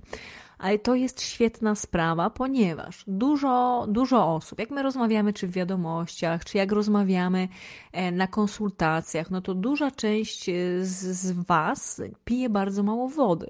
ale 0.60 0.80
to 0.80 0.96
jest 0.96 1.22
świetna 1.22 1.76
sprawa, 1.76 2.30
ponieważ 2.30 3.04
dużo, 3.08 3.86
dużo 3.90 4.36
osób, 4.36 4.60
jak 4.60 4.70
my 4.70 4.84
rozmawiamy 4.84 5.34
czy 5.34 5.48
w 5.48 5.52
wiadomościach, 5.52 6.46
czy 6.46 6.58
jak 6.58 6.72
rozmawiamy 6.72 7.48
e, 7.92 8.12
na 8.12 8.28
konsultacjach, 8.28 9.32
no 9.32 9.42
to 9.42 9.54
duża 9.54 9.92
część 9.92 10.50
e, 10.50 10.54
z, 10.82 11.18
z 11.18 11.32
Was 11.32 12.02
pije 12.26 12.50
bardzo 12.50 12.84
mało 12.84 13.10
wody. 13.10 13.50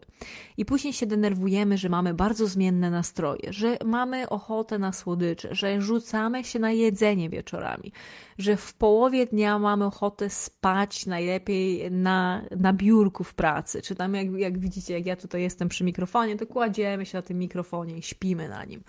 I 0.58 0.66
później 0.66 0.94
się 0.94 1.06
denerwujemy, 1.06 1.78
że 1.78 1.90
mamy 1.90 2.14
bardzo 2.14 2.48
zmienne 2.48 2.92
nastroje, 2.92 3.54
że 3.54 3.78
mamy 3.86 4.30
ochotę 4.30 4.80
na 4.80 4.92
słodycze, 4.92 5.56
że 5.56 5.82
rzucamy 5.82 6.44
się 6.44 6.60
na 6.60 6.72
jedzenie 6.72 7.30
wieczorami, 7.30 7.92
że 8.38 8.58
w 8.58 8.74
połowie 8.74 9.26
dnia 9.26 9.60
mamy 9.60 9.86
ochotę 9.86 10.30
spać 10.30 11.06
najlepiej 11.06 11.92
na, 11.92 12.42
na 12.58 12.74
biurku 12.74 13.24
w 13.24 13.34
pracy, 13.34 13.82
czy 13.82 13.96
tam 13.96 14.14
jak, 14.14 14.32
jak 14.32 14.60
widzicie, 14.60 14.94
jak 14.94 15.06
ja 15.06 15.16
tutaj 15.16 15.42
jestem 15.42 15.70
przy 15.70 15.84
mikrofonie, 15.84 16.36
to 16.36 16.48
kładziemy 16.48 16.97
się 17.06 17.18
na 17.18 17.22
tym 17.22 17.38
mikrofonie 17.38 17.98
i 17.98 18.02
śpimy 18.02 18.50
na 18.50 18.66
nim. 18.66 18.84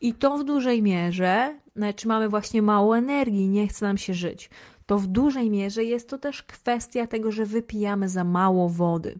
I 0.00 0.14
to 0.14 0.38
w 0.38 0.44
dużej 0.44 0.82
mierze, 0.82 1.58
czy 1.96 2.08
mamy 2.08 2.28
właśnie 2.28 2.62
mało 2.62 2.98
energii, 2.98 3.48
nie 3.48 3.68
chce 3.68 3.86
nam 3.86 3.98
się 3.98 4.14
żyć, 4.14 4.50
to 4.86 4.98
w 4.98 5.06
dużej 5.06 5.50
mierze 5.50 5.84
jest 5.84 6.08
to 6.08 6.18
też 6.18 6.42
kwestia 6.42 7.06
tego, 7.06 7.32
że 7.32 7.46
wypijamy 7.46 8.08
za 8.08 8.24
mało 8.24 8.68
wody 8.68 9.18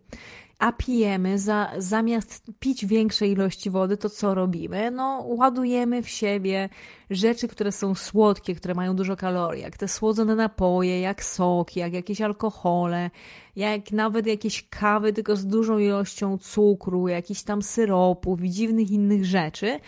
a 0.59 0.73
pijemy, 0.73 1.39
za, 1.39 1.73
zamiast 1.79 2.51
pić 2.61 2.87
większej 2.87 3.33
ilości 3.33 3.71
wody, 3.71 3.97
to 3.97 4.11
co 4.11 4.35
robimy? 4.35 4.91
No, 4.91 5.25
ładujemy 5.27 6.03
w 6.03 6.09
siebie 6.09 6.69
rzeczy, 7.11 7.49
które 7.49 7.73
są 7.73 7.95
słodkie, 7.95 8.55
które 8.55 8.75
mają 8.75 8.97
dużo 8.97 9.17
kalorii, 9.17 9.63
jak 9.63 9.77
te 9.77 9.89
słodzone 9.89 10.37
napoje, 10.37 11.01
jak 11.01 11.25
soki, 11.25 11.81
jak 11.81 11.93
jakieś 11.93 12.21
alkohole, 12.21 13.11
jak 13.57 13.93
nawet 13.93 14.27
jakieś 14.27 14.69
kawy, 14.69 15.13
tylko 15.13 15.37
z 15.37 15.47
dużą 15.47 15.79
ilością 15.79 16.39
cukru, 16.39 17.09
jakichś 17.09 17.43
tam 17.43 17.63
syropów 17.63 18.45
i 18.45 18.51
dziwnych 18.51 18.91
innych 18.91 19.25
rzeczy. 19.25 19.81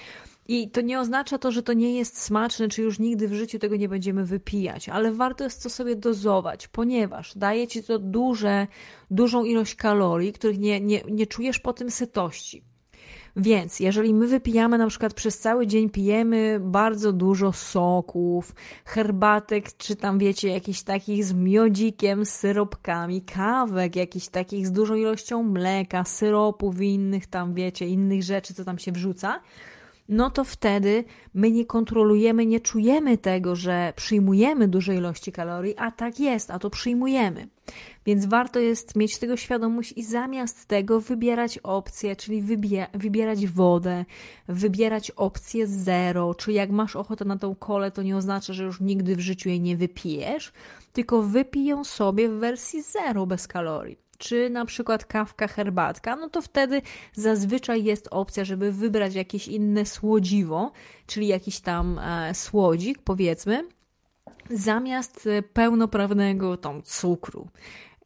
I 0.49 0.71
to 0.71 0.81
nie 0.81 1.01
oznacza 1.01 1.39
to, 1.39 1.53
że 1.53 1.63
to 1.63 1.73
nie 1.73 1.97
jest 1.97 2.23
smaczne, 2.23 2.69
czy 2.69 2.83
już 2.83 2.99
nigdy 2.99 3.29
w 3.29 3.35
życiu 3.35 3.59
tego 3.59 3.77
nie 3.77 3.89
będziemy 3.89 4.25
wypijać, 4.25 4.89
ale 4.89 5.13
warto 5.13 5.45
jest 5.45 5.63
to 5.63 5.71
sobie 5.71 5.97
dozować, 5.97 6.69
ponieważ 6.69 7.39
daje 7.39 7.67
ci 7.67 7.83
to 7.83 7.99
duże, 7.99 8.67
dużą 9.11 9.45
ilość 9.45 9.75
kalorii, 9.75 10.33
których 10.33 10.59
nie, 10.59 10.81
nie, 10.81 11.03
nie 11.11 11.27
czujesz 11.27 11.59
po 11.59 11.73
tym 11.73 11.91
sytości. 11.91 12.63
Więc 13.37 13.81
jeżeli 13.81 14.15
my 14.15 14.27
wypijamy 14.27 14.79
na 14.79 14.87
przykład 14.87 15.15
przez 15.15 15.39
cały 15.39 15.67
dzień, 15.67 15.91
pijemy 15.91 16.61
bardzo 16.61 17.13
dużo 17.13 17.53
soków, 17.53 18.55
herbatek, 18.85 19.77
czy 19.77 19.97
tam 19.97 20.19
wiecie, 20.19 20.49
jakichś 20.49 20.83
takich 20.83 21.25
z 21.25 21.33
miodzikiem, 21.33 22.25
z 22.25 22.31
syropkami, 22.31 23.23
kawek, 23.23 23.97
jakichś 23.97 24.29
takich 24.29 24.67
z 24.67 24.73
dużą 24.73 24.95
ilością 24.95 25.43
mleka, 25.43 26.05
syropów 26.05 26.81
i 26.81 26.95
innych 26.95 27.27
tam, 27.27 27.55
wiecie, 27.55 27.87
innych 27.87 28.23
rzeczy, 28.23 28.55
co 28.55 28.65
tam 28.65 28.79
się 28.79 28.93
wrzuca, 28.93 29.41
no 30.09 30.31
to 30.31 30.45
wtedy 30.45 31.05
my 31.35 31.51
nie 31.51 31.67
kontrolujemy, 31.67 32.47
nie 32.47 32.61
czujemy 32.61 33.19
tego, 33.19 33.57
że 33.57 33.93
przyjmujemy 33.97 34.69
duże 34.69 34.95
ilości 34.95 35.33
kalorii, 35.33 35.77
a 35.77 35.91
tak 35.91 36.21
jest, 36.21 36.51
a 36.51 36.59
to 36.59 36.71
przyjmujemy. 36.71 37.49
Więc 38.07 38.27
warto 38.27 38.61
jest 38.61 38.97
mieć 38.97 39.19
tego 39.19 39.37
świadomość 39.37 39.93
i 39.97 40.05
zamiast 40.05 40.67
tego 40.67 41.01
wybierać 41.01 41.59
opcje, 41.59 42.17
czyli 42.17 42.43
wybierać 42.95 43.47
wodę, 43.47 44.05
wybierać 44.49 45.11
opcję 45.11 45.67
zero, 45.67 46.35
czy 46.35 46.53
jak 46.53 46.71
masz 46.71 46.97
ochotę 46.97 47.25
na 47.25 47.39
tą 47.39 47.55
kolę, 47.55 47.91
to 47.91 48.03
nie 48.03 48.17
oznacza, 48.17 48.53
że 48.53 48.65
już 48.65 48.81
nigdy 48.81 49.17
w 49.17 49.21
życiu 49.21 49.49
jej 49.49 49.61
nie 49.61 49.77
wypijesz, 49.77 50.53
tylko 50.93 51.23
wypij 51.23 51.65
ją 51.65 51.85
sobie 51.85 52.29
w 52.29 52.33
wersji 52.33 52.83
zero 52.83 53.27
bez 53.27 53.49
kalorii 53.49 54.08
czy 54.19 54.51
na 54.51 54.65
przykład 54.65 55.05
kawka, 55.05 55.49
herbatka, 55.49 56.17
no 56.17 56.29
to 56.29 56.43
wtedy 56.43 56.83
zazwyczaj 57.13 57.85
jest 57.85 58.09
opcja, 58.11 58.45
żeby 58.45 58.73
wybrać 58.73 59.15
jakieś 59.15 59.49
inne 59.49 59.87
słodziwo, 59.87 60.73
czyli 61.07 61.27
jakiś 61.27 61.61
tam 61.61 61.99
e, 61.99 62.35
słodzik, 62.35 62.99
powiedzmy, 63.05 63.69
zamiast 64.51 65.27
e, 65.27 65.43
pełnoprawnego 65.43 66.57
tam 66.57 66.83
cukru. 66.83 67.49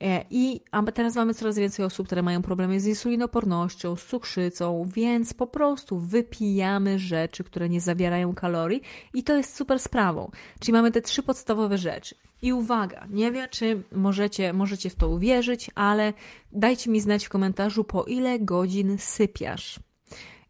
E, 0.02 0.24
I 0.30 0.60
a 0.70 0.82
teraz 0.82 1.16
mamy 1.16 1.34
coraz 1.34 1.58
więcej 1.58 1.84
osób, 1.84 2.06
które 2.06 2.22
mają 2.22 2.42
problemy 2.42 2.80
z 2.80 2.86
insulinopornością, 2.86 3.96
z 3.96 4.06
cukrzycą, 4.06 4.88
więc 4.94 5.34
po 5.34 5.46
prostu 5.46 5.98
wypijamy 5.98 6.98
rzeczy, 6.98 7.44
które 7.44 7.68
nie 7.68 7.80
zawierają 7.80 8.34
kalorii 8.34 8.82
i 9.14 9.22
to 9.22 9.36
jest 9.36 9.56
super 9.56 9.80
sprawą. 9.80 10.30
Czyli 10.60 10.72
mamy 10.72 10.90
te 10.90 11.02
trzy 11.02 11.22
podstawowe 11.22 11.78
rzeczy. 11.78 12.14
I 12.42 12.52
uwaga, 12.52 13.06
nie 13.10 13.32
wiem, 13.32 13.46
czy 13.50 13.82
możecie, 13.92 14.52
możecie 14.52 14.90
w 14.90 14.94
to 14.94 15.08
uwierzyć, 15.08 15.70
ale 15.74 16.12
dajcie 16.52 16.90
mi 16.90 17.00
znać 17.00 17.26
w 17.26 17.28
komentarzu, 17.28 17.84
po 17.84 18.04
ile 18.04 18.38
godzin 18.38 18.98
sypiasz. 18.98 19.80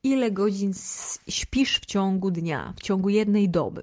Ile 0.04 0.30
godzin 0.30 0.72
śpisz 1.28 1.80
w 1.80 1.86
ciągu 1.86 2.30
dnia, 2.30 2.72
w 2.76 2.82
ciągu 2.82 3.08
jednej 3.08 3.48
doby. 3.48 3.82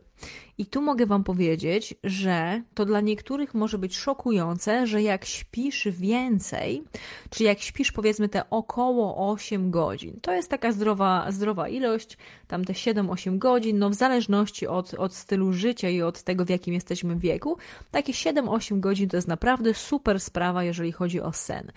I 0.57 0.65
tu 0.65 0.81
mogę 0.81 1.05
Wam 1.05 1.23
powiedzieć, 1.23 1.95
że 2.03 2.63
to 2.73 2.85
dla 2.85 3.01
niektórych 3.01 3.53
może 3.53 3.77
być 3.77 3.97
szokujące, 3.97 4.87
że 4.87 5.01
jak 5.01 5.25
śpisz 5.25 5.87
więcej, 5.91 6.83
czy 7.29 7.43
jak 7.43 7.59
śpisz 7.59 7.91
powiedzmy 7.91 8.29
te 8.29 8.49
około 8.49 9.31
8 9.31 9.71
godzin, 9.71 10.19
to 10.21 10.33
jest 10.33 10.49
taka 10.49 10.71
zdrowa, 10.71 11.31
zdrowa 11.31 11.69
ilość, 11.69 12.17
tam 12.47 12.65
te 12.65 12.73
7-8 12.73 13.37
godzin, 13.37 13.79
no 13.79 13.89
w 13.89 13.93
zależności 13.93 14.67
od, 14.67 14.93
od 14.93 15.15
stylu 15.15 15.53
życia 15.53 15.89
i 15.89 16.01
od 16.01 16.23
tego, 16.23 16.45
w 16.45 16.49
jakim 16.49 16.73
jesteśmy 16.73 17.15
wieku, 17.15 17.57
takie 17.91 18.13
7-8 18.13 18.79
godzin 18.79 19.09
to 19.09 19.17
jest 19.17 19.27
naprawdę 19.27 19.73
super 19.73 20.19
sprawa, 20.19 20.63
jeżeli 20.63 20.91
chodzi 20.91 21.21
o 21.21 21.33
sen. 21.33 21.71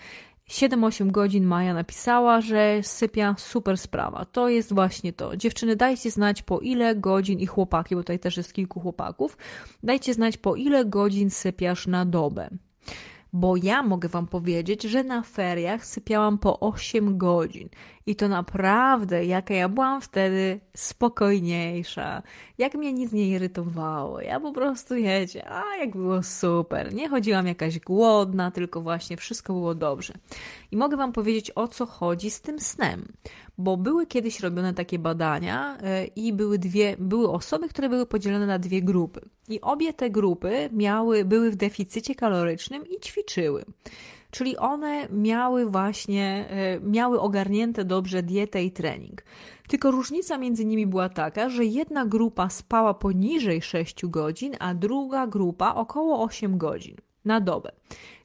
7-8 0.49 1.11
godzin 1.11 1.45
Maja 1.45 1.73
napisała, 1.73 2.41
że 2.41 2.79
sypia 2.83 3.35
super 3.37 3.77
sprawa. 3.77 4.25
To 4.25 4.49
jest 4.49 4.73
właśnie 4.73 5.13
to. 5.13 5.37
Dziewczyny, 5.37 5.75
dajcie 5.75 6.11
znać 6.11 6.41
po 6.41 6.59
ile 6.59 6.95
godzin 6.95 7.39
i 7.39 7.45
chłopaki, 7.45 7.95
bo 7.95 8.01
tutaj 8.01 8.19
też 8.19 8.37
jest 8.37 8.53
kilku 8.53 8.79
chłopaków, 8.79 9.37
dajcie 9.83 10.13
znać 10.13 10.37
po 10.37 10.55
ile 10.55 10.85
godzin 10.85 11.29
sypiasz 11.29 11.87
na 11.87 12.05
dobę. 12.05 12.49
Bo 13.33 13.55
ja 13.57 13.83
mogę 13.83 14.09
Wam 14.09 14.27
powiedzieć, 14.27 14.83
że 14.83 15.03
na 15.03 15.21
feriach 15.21 15.85
sypiałam 15.85 16.37
po 16.37 16.59
8 16.59 17.17
godzin. 17.17 17.69
I 18.05 18.15
to 18.15 18.27
naprawdę, 18.27 19.25
jaka 19.25 19.53
ja 19.53 19.69
byłam 19.69 20.01
wtedy 20.01 20.59
spokojniejsza, 20.75 22.23
jak 22.57 22.75
mnie 22.75 22.93
nic 22.93 23.11
nie 23.11 23.27
irytowało. 23.27 24.21
Ja 24.21 24.39
po 24.39 24.51
prostu 24.51 24.95
jecie, 24.95 25.49
a 25.49 25.75
jak 25.75 25.91
było 25.91 26.23
super. 26.23 26.93
Nie 26.93 27.09
chodziłam 27.09 27.47
jakaś 27.47 27.79
głodna, 27.79 28.51
tylko 28.51 28.81
właśnie 28.81 29.17
wszystko 29.17 29.53
było 29.53 29.75
dobrze. 29.75 30.13
I 30.71 30.77
mogę 30.77 30.97
Wam 30.97 31.13
powiedzieć, 31.13 31.51
o 31.55 31.67
co 31.67 31.85
chodzi 31.85 32.31
z 32.31 32.41
tym 32.41 32.59
snem 32.59 33.13
bo 33.57 33.77
były 33.77 34.07
kiedyś 34.07 34.39
robione 34.39 34.73
takie 34.73 34.99
badania 34.99 35.77
e, 35.77 36.05
i 36.05 36.33
były 36.33 36.59
dwie, 36.59 36.95
były 36.99 37.31
osoby, 37.31 37.69
które 37.69 37.89
były 37.89 38.05
podzielone 38.05 38.45
na 38.45 38.59
dwie 38.59 38.81
grupy. 38.81 39.21
I 39.49 39.61
obie 39.61 39.93
te 39.93 40.09
grupy 40.09 40.69
miały, 40.71 41.25
były 41.25 41.51
w 41.51 41.55
deficycie 41.55 42.15
kalorycznym 42.15 42.83
i 42.87 42.99
ćwiczyły. 42.99 43.65
Czyli 44.31 44.57
one 44.57 45.07
miały 45.09 45.65
właśnie, 45.65 46.45
e, 46.49 46.79
miały 46.79 47.19
ogarnięte 47.19 47.85
dobrze 47.85 48.23
dietę 48.23 48.63
i 48.63 48.71
trening. 48.71 49.23
Tylko 49.67 49.91
różnica 49.91 50.37
między 50.37 50.65
nimi 50.65 50.87
była 50.87 51.09
taka, 51.09 51.49
że 51.49 51.65
jedna 51.65 52.05
grupa 52.05 52.49
spała 52.49 52.93
poniżej 52.93 53.61
6 53.61 54.05
godzin, 54.05 54.55
a 54.59 54.73
druga 54.73 55.27
grupa 55.27 55.73
około 55.75 56.23
8 56.23 56.57
godzin 56.57 56.95
na 57.25 57.41
dobę. 57.41 57.71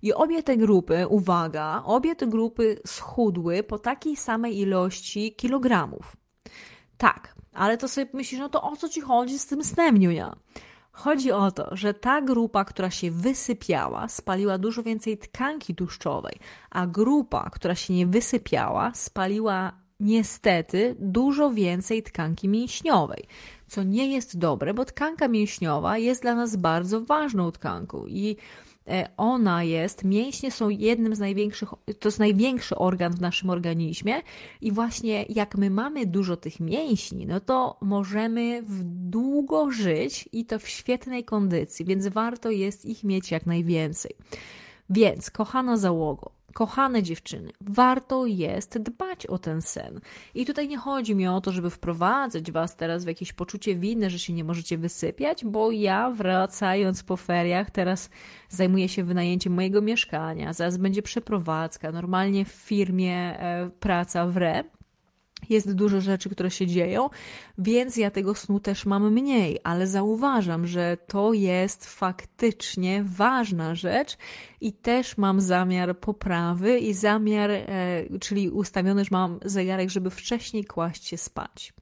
I 0.02 0.12
obie 0.12 0.42
te 0.42 0.56
grupy, 0.56 1.06
uwaga, 1.08 1.82
obie 1.84 2.16
te 2.16 2.26
grupy 2.26 2.80
schudły 2.86 3.62
po 3.62 3.78
takiej 3.78 4.16
samej 4.16 4.58
ilości 4.58 5.34
kilogramów. 5.34 6.16
Tak, 6.98 7.34
ale 7.52 7.78
to 7.78 7.88
sobie 7.88 8.10
myślisz, 8.12 8.40
no 8.40 8.48
to 8.48 8.62
o 8.62 8.76
co 8.76 8.88
ci 8.88 9.00
chodzi 9.00 9.38
z 9.38 9.46
tym 9.46 9.64
snem, 9.64 9.98
Niunia? 9.98 10.36
Chodzi 10.92 11.32
o 11.32 11.50
to, 11.50 11.76
że 11.76 11.94
ta 11.94 12.22
grupa, 12.22 12.64
która 12.64 12.90
się 12.90 13.10
wysypiała, 13.10 14.08
spaliła 14.08 14.58
dużo 14.58 14.82
więcej 14.82 15.18
tkanki 15.18 15.74
tłuszczowej, 15.74 16.38
a 16.70 16.86
grupa, 16.86 17.50
która 17.50 17.74
się 17.74 17.94
nie 17.94 18.06
wysypiała, 18.06 18.94
spaliła 18.94 19.72
niestety 20.00 20.96
dużo 20.98 21.50
więcej 21.50 22.02
tkanki 22.02 22.48
mięśniowej, 22.48 23.24
co 23.66 23.82
nie 23.82 24.12
jest 24.12 24.38
dobre, 24.38 24.74
bo 24.74 24.84
tkanka 24.84 25.28
mięśniowa 25.28 25.98
jest 25.98 26.22
dla 26.22 26.34
nas 26.34 26.56
bardzo 26.56 27.00
ważną 27.00 27.52
tkanką 27.52 28.06
i 28.06 28.36
ona 29.16 29.64
jest, 29.64 30.04
mięśnie 30.04 30.50
są 30.50 30.68
jednym 30.68 31.14
z 31.14 31.18
największych, 31.18 31.68
to 31.98 32.08
jest 32.08 32.18
największy 32.18 32.76
organ 32.76 33.12
w 33.12 33.20
naszym 33.20 33.50
organizmie 33.50 34.14
i 34.60 34.72
właśnie 34.72 35.24
jak 35.28 35.56
my 35.56 35.70
mamy 35.70 36.06
dużo 36.06 36.36
tych 36.36 36.60
mięśni, 36.60 37.26
no 37.26 37.40
to 37.40 37.78
możemy 37.80 38.62
w 38.62 38.84
długo 38.84 39.70
żyć 39.70 40.28
i 40.32 40.44
to 40.46 40.58
w 40.58 40.68
świetnej 40.68 41.24
kondycji, 41.24 41.84
więc 41.84 42.08
warto 42.08 42.50
jest 42.50 42.84
ich 42.84 43.04
mieć 43.04 43.30
jak 43.30 43.46
najwięcej. 43.46 44.12
Więc, 44.90 45.30
kochana 45.30 45.76
załogo, 45.76 46.37
Kochane 46.58 47.02
dziewczyny, 47.02 47.50
warto 47.60 48.26
jest 48.26 48.78
dbać 48.78 49.26
o 49.26 49.38
ten 49.38 49.62
sen. 49.62 50.00
I 50.34 50.46
tutaj 50.46 50.68
nie 50.68 50.78
chodzi 50.78 51.14
mi 51.14 51.28
o 51.28 51.40
to, 51.40 51.52
żeby 51.52 51.70
wprowadzać 51.70 52.52
Was 52.52 52.76
teraz 52.76 53.04
w 53.04 53.08
jakieś 53.08 53.32
poczucie 53.32 53.76
winy, 53.76 54.10
że 54.10 54.18
się 54.18 54.32
nie 54.32 54.44
możecie 54.44 54.78
wysypiać, 54.78 55.44
bo 55.44 55.70
ja 55.70 56.10
wracając 56.10 57.02
po 57.02 57.16
feriach 57.16 57.70
teraz 57.70 58.10
zajmuję 58.48 58.88
się 58.88 59.04
wynajęciem 59.04 59.52
mojego 59.52 59.82
mieszkania, 59.82 60.52
zaraz 60.52 60.76
będzie 60.76 61.02
przeprowadzka, 61.02 61.92
normalnie 61.92 62.44
w 62.44 62.48
firmie 62.48 63.14
e, 63.14 63.70
praca 63.80 64.26
w 64.26 64.36
RE 64.36 64.64
jest 65.48 65.74
dużo 65.74 66.00
rzeczy, 66.00 66.30
które 66.30 66.50
się 66.50 66.66
dzieją, 66.66 67.08
więc 67.58 67.96
ja 67.96 68.10
tego 68.10 68.34
snu 68.34 68.60
też 68.60 68.86
mam 68.86 69.12
mniej, 69.12 69.58
ale 69.64 69.86
zauważam, 69.86 70.66
że 70.66 70.96
to 71.06 71.32
jest 71.32 71.86
faktycznie 71.86 73.04
ważna 73.06 73.74
rzecz 73.74 74.16
i 74.60 74.72
też 74.72 75.18
mam 75.18 75.40
zamiar 75.40 75.98
poprawy 75.98 76.78
i 76.78 76.94
zamiar, 76.94 77.50
e, 77.50 77.64
czyli 78.20 78.50
ustawiony, 78.50 79.04
że 79.04 79.10
mam 79.12 79.38
zegarek, 79.44 79.90
żeby 79.90 80.10
wcześniej 80.10 80.64
kłaść 80.64 81.06
się 81.06 81.16
spać. 81.16 81.72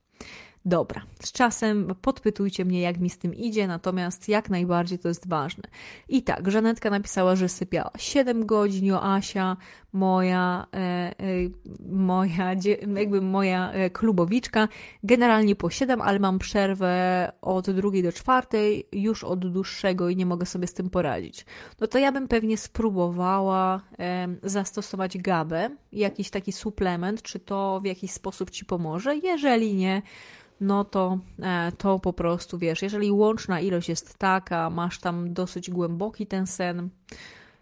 Dobra, 0.66 1.02
z 1.22 1.32
czasem 1.32 1.94
podpytujcie 2.02 2.64
mnie, 2.64 2.80
jak 2.80 2.98
mi 2.98 3.10
z 3.10 3.18
tym 3.18 3.34
idzie, 3.34 3.66
natomiast 3.66 4.28
jak 4.28 4.50
najbardziej 4.50 4.98
to 4.98 5.08
jest 5.08 5.28
ważne. 5.28 5.64
I 6.08 6.22
tak, 6.22 6.50
Żanetka 6.50 6.90
napisała, 6.90 7.36
że 7.36 7.48
sypiała 7.48 7.90
7 7.98 8.46
godzin, 8.46 8.84
Joasia, 8.84 9.56
moja, 9.92 10.66
e, 10.74 10.78
e, 10.78 11.14
moja, 11.88 12.54
jakby 12.96 13.20
moja 13.20 13.72
e, 13.72 13.90
klubowiczka, 13.90 14.68
generalnie 15.02 15.56
po 15.56 15.70
7, 15.70 16.00
ale 16.00 16.18
mam 16.18 16.38
przerwę 16.38 17.32
od 17.42 17.70
drugiej 17.70 18.02
do 18.02 18.12
czwartej, 18.12 18.88
już 18.92 19.24
od 19.24 19.52
dłuższego 19.52 20.08
i 20.08 20.16
nie 20.16 20.26
mogę 20.26 20.46
sobie 20.46 20.66
z 20.66 20.74
tym 20.74 20.90
poradzić. 20.90 21.46
No 21.80 21.86
to 21.86 21.98
ja 21.98 22.12
bym 22.12 22.28
pewnie 22.28 22.56
spróbowała 22.56 23.80
e, 23.98 24.28
zastosować 24.42 25.18
gabę, 25.18 25.70
jakiś 25.92 26.30
taki 26.30 26.52
suplement, 26.52 27.22
czy 27.22 27.40
to 27.40 27.80
w 27.82 27.86
jakiś 27.86 28.10
sposób 28.10 28.50
Ci 28.50 28.64
pomoże. 28.64 29.16
Jeżeli 29.16 29.74
nie, 29.74 30.02
no 30.60 30.84
to, 30.84 31.18
e, 31.42 31.72
to 31.78 31.98
po 31.98 32.12
prostu 32.12 32.58
wiesz, 32.58 32.82
jeżeli 32.82 33.10
łączna 33.10 33.60
ilość 33.60 33.88
jest 33.88 34.18
taka, 34.18 34.70
masz 34.70 35.00
tam 35.00 35.32
dosyć 35.32 35.70
głęboki 35.70 36.26
ten 36.26 36.46
sen, 36.46 36.90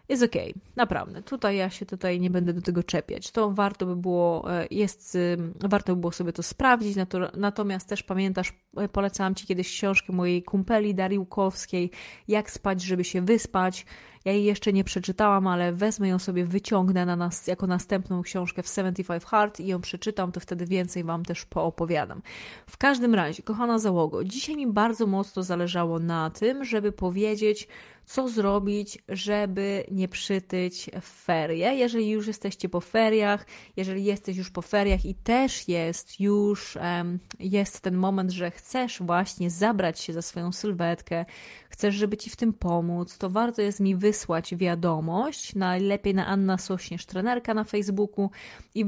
jest 0.08 0.22
okay, 0.22 0.54
naprawdę. 0.76 1.22
Tutaj 1.22 1.56
ja 1.56 1.70
się 1.70 1.86
tutaj 1.86 2.20
nie 2.20 2.30
będę 2.30 2.52
do 2.52 2.62
tego 2.62 2.82
czepiać. 2.82 3.30
To 3.30 3.50
warto 3.50 3.86
by 3.86 3.96
było, 3.96 4.52
e, 4.52 4.66
jest, 4.70 5.18
warto 5.60 5.94
by 5.94 6.00
było 6.00 6.12
sobie 6.12 6.32
to 6.32 6.42
sprawdzić. 6.42 6.96
Natomiast 7.36 7.88
też 7.88 8.02
pamiętasz, 8.02 8.52
e, 8.76 8.88
polecałam 8.88 9.34
Ci 9.34 9.46
kiedyś 9.46 9.68
książkę 9.68 10.12
mojej 10.12 10.42
kumpeli 10.42 10.94
Darii 10.94 11.18
Łukowskiej, 11.18 11.90
Jak 12.28 12.50
spać, 12.50 12.82
żeby 12.82 13.04
się 13.04 13.22
wyspać. 13.22 13.86
Ja 14.24 14.32
jej 14.32 14.44
jeszcze 14.44 14.72
nie 14.72 14.84
przeczytałam, 14.84 15.46
ale 15.46 15.72
wezmę 15.72 16.08
ją 16.08 16.18
sobie, 16.18 16.44
wyciągnę 16.44 17.06
na 17.06 17.16
nas 17.16 17.46
jako 17.46 17.66
następną 17.66 18.22
książkę 18.22 18.62
w 18.62 18.68
75 18.68 19.24
Hard 19.24 19.60
i 19.60 19.66
ją 19.66 19.80
przeczytam, 19.80 20.32
to 20.32 20.40
wtedy 20.40 20.66
więcej 20.66 21.04
Wam 21.04 21.24
też 21.24 21.44
poopowiadam. 21.44 22.22
W 22.66 22.76
każdym 22.76 23.14
razie, 23.14 23.42
kochana 23.42 23.78
załogo, 23.78 24.24
dzisiaj 24.24 24.56
mi 24.56 24.66
bardzo 24.66 25.06
mocno 25.06 25.42
zależało 25.42 25.98
na 25.98 26.30
tym, 26.30 26.64
żeby 26.64 26.92
powiedzieć, 26.92 27.68
co 28.06 28.28
zrobić, 28.28 28.98
żeby 29.08 29.84
nie 29.90 30.08
przytyć 30.08 30.90
w 31.00 31.24
ferie. 31.24 31.74
Jeżeli 31.74 32.10
już 32.10 32.26
jesteście 32.26 32.68
po 32.68 32.80
feriach, 32.80 33.46
jeżeli 33.76 34.04
jesteś 34.04 34.36
już 34.36 34.50
po 34.50 34.62
feriach 34.62 35.04
i 35.04 35.14
też 35.14 35.68
jest 35.68 36.20
już 36.20 36.78
jest 37.40 37.80
ten 37.80 37.96
moment, 37.96 38.30
że 38.30 38.50
chcesz 38.50 39.02
właśnie 39.02 39.50
zabrać 39.50 40.00
się 40.00 40.12
za 40.12 40.22
swoją 40.22 40.52
sylwetkę, 40.52 41.24
chcesz, 41.68 41.94
żeby 41.94 42.16
ci 42.16 42.30
w 42.30 42.36
tym 42.36 42.52
pomóc, 42.52 43.18
to 43.18 43.30
warto 43.30 43.62
jest 43.62 43.80
mi 43.80 43.96
wysłać 43.96 44.54
wiadomość, 44.54 45.54
najlepiej 45.54 46.14
na 46.14 46.26
Anna 46.26 46.58
Sośnierz, 46.58 47.06
trenerka 47.06 47.54
na 47.54 47.64
Facebooku 47.64 48.30
i 48.74 48.84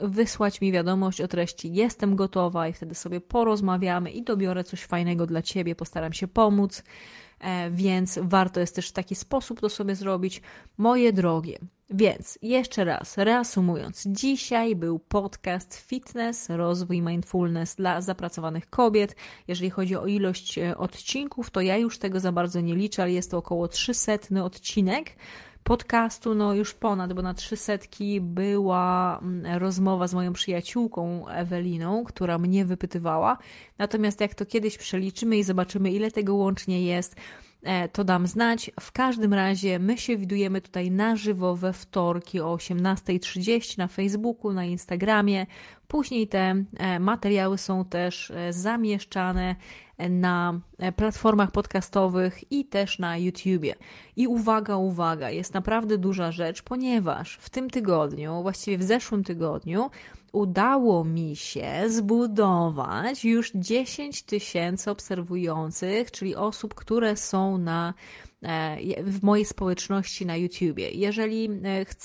wysłać 0.00 0.60
mi 0.60 0.72
wiadomość 0.72 1.20
o 1.20 1.28
treści 1.28 1.74
jestem 1.74 2.16
gotowa 2.16 2.68
i 2.68 2.72
wtedy 2.72 2.94
sobie 2.94 3.20
porozmawiamy 3.20 4.10
i 4.10 4.22
dobiorę 4.22 4.64
coś 4.64 4.84
fajnego 4.84 5.26
dla 5.26 5.42
Ciebie, 5.42 5.74
postaram 5.74 6.12
się 6.12 6.28
pomóc. 6.28 6.82
E, 7.40 7.70
więc 7.70 8.18
warto 8.22 8.60
jest 8.60 8.74
też 8.74 8.88
w 8.88 8.92
taki 8.92 9.14
sposób 9.14 9.60
to 9.60 9.68
sobie 9.68 9.94
zrobić. 9.94 10.42
Moje 10.78 11.12
drogie, 11.12 11.58
więc 11.90 12.38
jeszcze 12.42 12.84
raz, 12.84 13.18
reasumując, 13.18 14.04
dzisiaj 14.06 14.76
był 14.76 14.98
podcast 14.98 15.76
Fitness, 15.76 16.48
rozwój 16.48 17.02
mindfulness 17.02 17.74
dla 17.74 18.00
zapracowanych 18.00 18.70
kobiet. 18.70 19.16
Jeżeli 19.48 19.70
chodzi 19.70 19.96
o 19.96 20.06
ilość 20.06 20.58
e, 20.58 20.76
odcinków, 20.76 21.50
to 21.50 21.60
ja 21.60 21.76
już 21.76 21.98
tego 21.98 22.20
za 22.20 22.32
bardzo 22.32 22.60
nie 22.60 22.74
liczę, 22.74 23.02
ale 23.02 23.12
jest 23.12 23.30
to 23.30 23.38
około 23.38 23.68
300 23.68 24.12
odcinek 24.42 25.16
podcastu, 25.68 26.34
no 26.34 26.54
już 26.54 26.74
ponad, 26.74 27.12
bo 27.12 27.22
na 27.22 27.34
trzy 27.34 27.56
setki 27.56 28.20
była 28.20 29.18
mm, 29.22 29.58
rozmowa 29.58 30.08
z 30.08 30.14
moją 30.14 30.32
przyjaciółką 30.32 31.28
Eweliną, 31.28 32.04
która 32.04 32.38
mnie 32.38 32.64
wypytywała. 32.64 33.38
Natomiast 33.78 34.20
jak 34.20 34.34
to 34.34 34.46
kiedyś 34.46 34.78
przeliczymy 34.78 35.36
i 35.36 35.44
zobaczymy, 35.44 35.90
ile 35.90 36.10
tego 36.10 36.34
łącznie 36.34 36.82
jest, 36.82 37.16
E, 37.62 37.88
to 37.88 38.04
dam 38.04 38.26
znać. 38.26 38.70
W 38.80 38.92
każdym 38.92 39.34
razie 39.34 39.78
my 39.78 39.98
się 39.98 40.16
widujemy 40.16 40.60
tutaj 40.60 40.90
na 40.90 41.16
żywo 41.16 41.56
we 41.56 41.72
wtorki 41.72 42.40
o 42.40 42.56
18.30 42.56 43.78
na 43.78 43.88
Facebooku, 43.88 44.52
na 44.52 44.64
Instagramie. 44.64 45.46
Później 45.88 46.28
te 46.28 46.64
e, 46.78 47.00
materiały 47.00 47.58
są 47.58 47.84
też 47.84 48.30
e, 48.30 48.52
zamieszczane 48.52 49.56
na 50.10 50.60
platformach 50.96 51.50
podcastowych 51.50 52.52
i 52.52 52.64
też 52.64 52.98
na 52.98 53.16
YouTubie. 53.16 53.74
I 54.16 54.26
uwaga, 54.26 54.76
uwaga, 54.76 55.30
jest 55.30 55.54
naprawdę 55.54 55.98
duża 55.98 56.32
rzecz, 56.32 56.62
ponieważ 56.62 57.38
w 57.40 57.50
tym 57.50 57.70
tygodniu, 57.70 58.42
właściwie 58.42 58.78
w 58.78 58.82
zeszłym 58.82 59.24
tygodniu, 59.24 59.90
udało 60.32 61.04
mi 61.04 61.36
się 61.36 61.70
zbudować 61.88 63.24
już 63.24 63.52
10 63.54 64.22
tysięcy 64.22 64.90
obserwujących, 64.90 66.10
czyli 66.10 66.36
osób, 66.36 66.74
które 66.74 67.16
są 67.16 67.58
na 67.58 67.94
e, 68.24 68.27
w 69.02 69.22
mojej 69.22 69.44
społeczności 69.44 70.26
na 70.26 70.36
YouTubie. 70.36 70.90
Jeżeli 70.90 71.50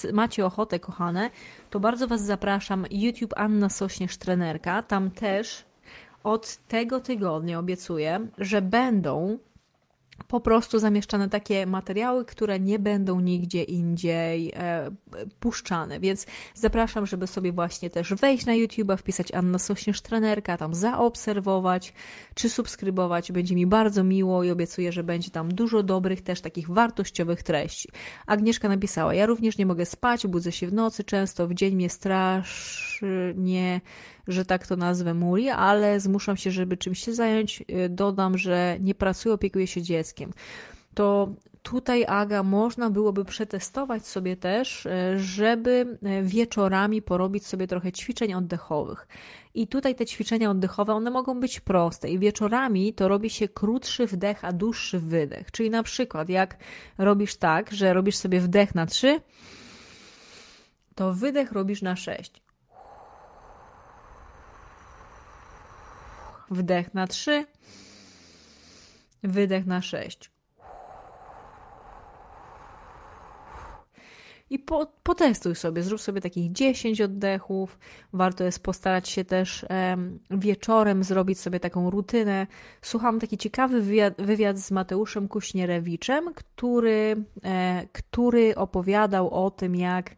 e, 0.05 0.13
macie 0.13 0.45
ochotę, 0.45 0.79
kochane, 0.79 1.29
to 1.69 1.79
bardzo 1.79 2.07
Was 2.07 2.25
zapraszam. 2.25 2.85
YouTube 2.91 3.33
Anna 3.37 3.69
Sośnierz 3.69 4.17
Trenerka. 4.17 4.83
Tam 4.83 5.11
też 5.11 5.65
od 6.23 6.57
tego 6.67 6.99
tygodnia 6.99 7.59
obiecuję, 7.59 8.27
że 8.37 8.61
będą 8.61 9.39
po 10.27 10.39
prostu 10.39 10.79
zamieszczane 10.79 11.29
takie 11.29 11.65
materiały, 11.65 12.25
które 12.25 12.59
nie 12.59 12.79
będą 12.79 13.19
nigdzie 13.19 13.63
indziej 13.63 14.51
e, 14.55 14.91
puszczane. 15.39 15.99
Więc 15.99 16.25
zapraszam, 16.53 17.05
żeby 17.05 17.27
sobie 17.27 17.51
właśnie 17.51 17.89
też 17.89 18.13
wejść 18.13 18.45
na 18.45 18.53
YouTube, 18.53 18.91
wpisać 18.97 19.31
Anna 19.31 19.59
Sośnierz 19.59 20.01
Trenerka, 20.01 20.57
tam 20.57 20.73
zaobserwować 20.73 21.93
czy 22.33 22.49
subskrybować. 22.49 23.31
Będzie 23.31 23.55
mi 23.55 23.67
bardzo 23.67 24.03
miło 24.03 24.43
i 24.43 24.51
obiecuję, 24.51 24.91
że 24.91 25.03
będzie 25.03 25.31
tam 25.31 25.49
dużo 25.49 25.83
dobrych, 25.83 26.21
też 26.21 26.41
takich 26.41 26.69
wartościowych 26.69 27.43
treści. 27.43 27.89
Agnieszka 28.27 28.69
napisała, 28.69 29.13
ja 29.13 29.25
również 29.25 29.57
nie 29.57 29.65
mogę 29.65 29.85
spać, 29.85 30.27
budzę 30.27 30.51
się 30.51 30.67
w 30.67 30.73
nocy 30.73 31.03
często, 31.03 31.47
w 31.47 31.53
dzień 31.53 31.75
mnie 31.75 31.89
strasznie 31.89 33.81
że 34.27 34.45
tak 34.45 34.67
to 34.67 34.75
nazwę 34.75 35.13
muli, 35.13 35.49
ale 35.49 35.99
zmuszam 35.99 36.37
się, 36.37 36.51
żeby 36.51 36.77
czymś 36.77 36.99
się 36.99 37.13
zająć. 37.13 37.61
Y, 37.61 37.89
dodam, 37.89 38.37
że 38.37 38.77
nie 38.79 38.95
pracuję, 38.95 39.35
opiekuję 39.35 39.67
się 39.67 39.81
dzieckiem. 39.81 40.33
To 40.93 41.29
tutaj, 41.63 42.05
Aga, 42.07 42.43
można 42.43 42.89
byłoby 42.89 43.25
przetestować 43.25 44.07
sobie 44.07 44.37
też, 44.37 44.85
y, 44.85 44.89
żeby 45.19 45.97
y, 46.19 46.23
wieczorami 46.23 47.01
porobić 47.01 47.45
sobie 47.45 47.67
trochę 47.67 47.91
ćwiczeń 47.91 48.33
oddechowych. 48.33 49.07
I 49.53 49.67
tutaj 49.67 49.95
te 49.95 50.05
ćwiczenia 50.05 50.51
oddechowe, 50.51 50.93
one 50.93 51.11
mogą 51.11 51.39
być 51.39 51.59
proste. 51.59 52.09
I 52.09 52.19
wieczorami 52.19 52.93
to 52.93 53.07
robi 53.07 53.29
się 53.29 53.47
krótszy 53.47 54.07
wdech, 54.07 54.45
a 54.45 54.53
dłuższy 54.53 54.99
wydech. 54.99 55.51
Czyli 55.51 55.69
na 55.69 55.83
przykład, 55.83 56.29
jak 56.29 56.57
robisz 56.97 57.35
tak, 57.35 57.71
że 57.71 57.93
robisz 57.93 58.15
sobie 58.15 58.39
wdech 58.39 58.75
na 58.75 58.85
3, 58.85 59.21
to 60.95 61.13
wydech 61.13 61.51
robisz 61.51 61.81
na 61.81 61.95
6. 61.95 62.42
Wdech 66.53 66.93
na 66.93 67.07
3, 67.07 67.45
wydech 69.23 69.65
na 69.65 69.81
6. 69.81 70.33
I 74.53 74.59
po, 74.59 74.87
potestuj 75.03 75.55
sobie, 75.55 75.83
zrób 75.83 76.01
sobie 76.01 76.21
takich 76.21 76.51
10 76.51 77.01
oddechów. 77.01 77.79
Warto 78.13 78.43
jest 78.43 78.63
postarać 78.63 79.09
się 79.09 79.25
też 79.25 79.65
wieczorem 80.31 81.03
zrobić 81.03 81.39
sobie 81.39 81.59
taką 81.59 81.89
rutynę. 81.89 82.47
Słucham 82.81 83.19
taki 83.19 83.37
ciekawy 83.37 83.81
wywiad, 83.81 84.13
wywiad 84.17 84.57
z 84.57 84.71
Mateuszem 84.71 85.27
Kuśnierewiczem, 85.27 86.33
który, 86.33 87.15
e, 87.43 87.87
który 87.91 88.55
opowiadał 88.55 89.45
o 89.45 89.51
tym, 89.51 89.75
jak 89.75 90.15